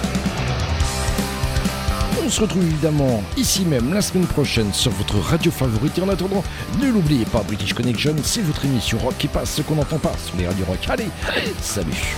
On 2.25 2.29
se 2.29 2.39
retrouve 2.39 2.63
évidemment 2.63 3.21
ici 3.35 3.65
même 3.65 3.93
la 3.93 4.01
semaine 4.01 4.25
prochaine 4.25 4.71
sur 4.71 4.91
votre 4.91 5.19
radio 5.19 5.51
favorite. 5.51 5.97
Et 5.97 6.01
en 6.01 6.07
attendant, 6.07 6.45
ne 6.79 6.87
l'oubliez 6.87 7.25
pas, 7.25 7.43
British 7.43 7.73
Connection, 7.73 8.15
c'est 8.23 8.39
votre 8.43 8.63
émission 8.63 8.97
rock 8.99 9.15
qui 9.19 9.27
passe 9.27 9.53
ce 9.55 9.63
qu'on 9.63 9.75
n'entend 9.75 9.99
pas 9.99 10.13
sur 10.25 10.37
les 10.37 10.47
radios 10.47 10.65
rock. 10.65 10.79
Allez, 10.87 11.09
salut 11.61 12.15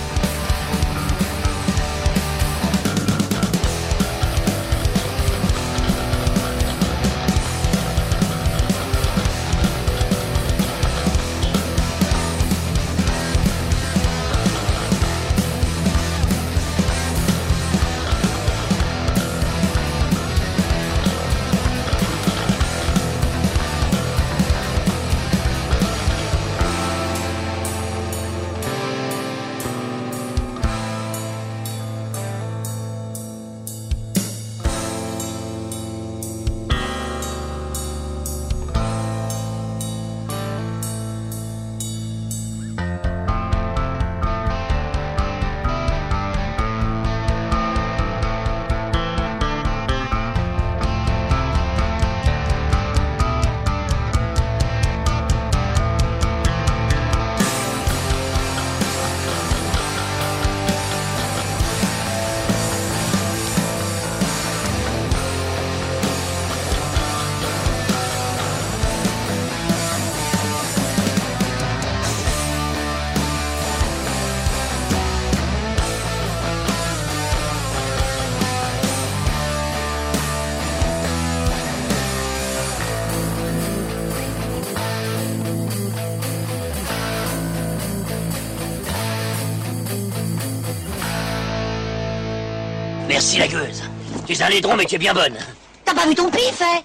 Tu 94.38 94.44
es 94.44 94.46
un 94.46 94.50
laidron 94.50 94.76
mais 94.76 94.84
tu 94.84 94.94
es 94.94 94.98
bien 94.98 95.12
bonne. 95.12 95.36
T'as 95.84 95.94
pas 95.94 96.06
vu 96.06 96.14
ton 96.14 96.30
pif, 96.30 96.62
hein? 96.62 96.80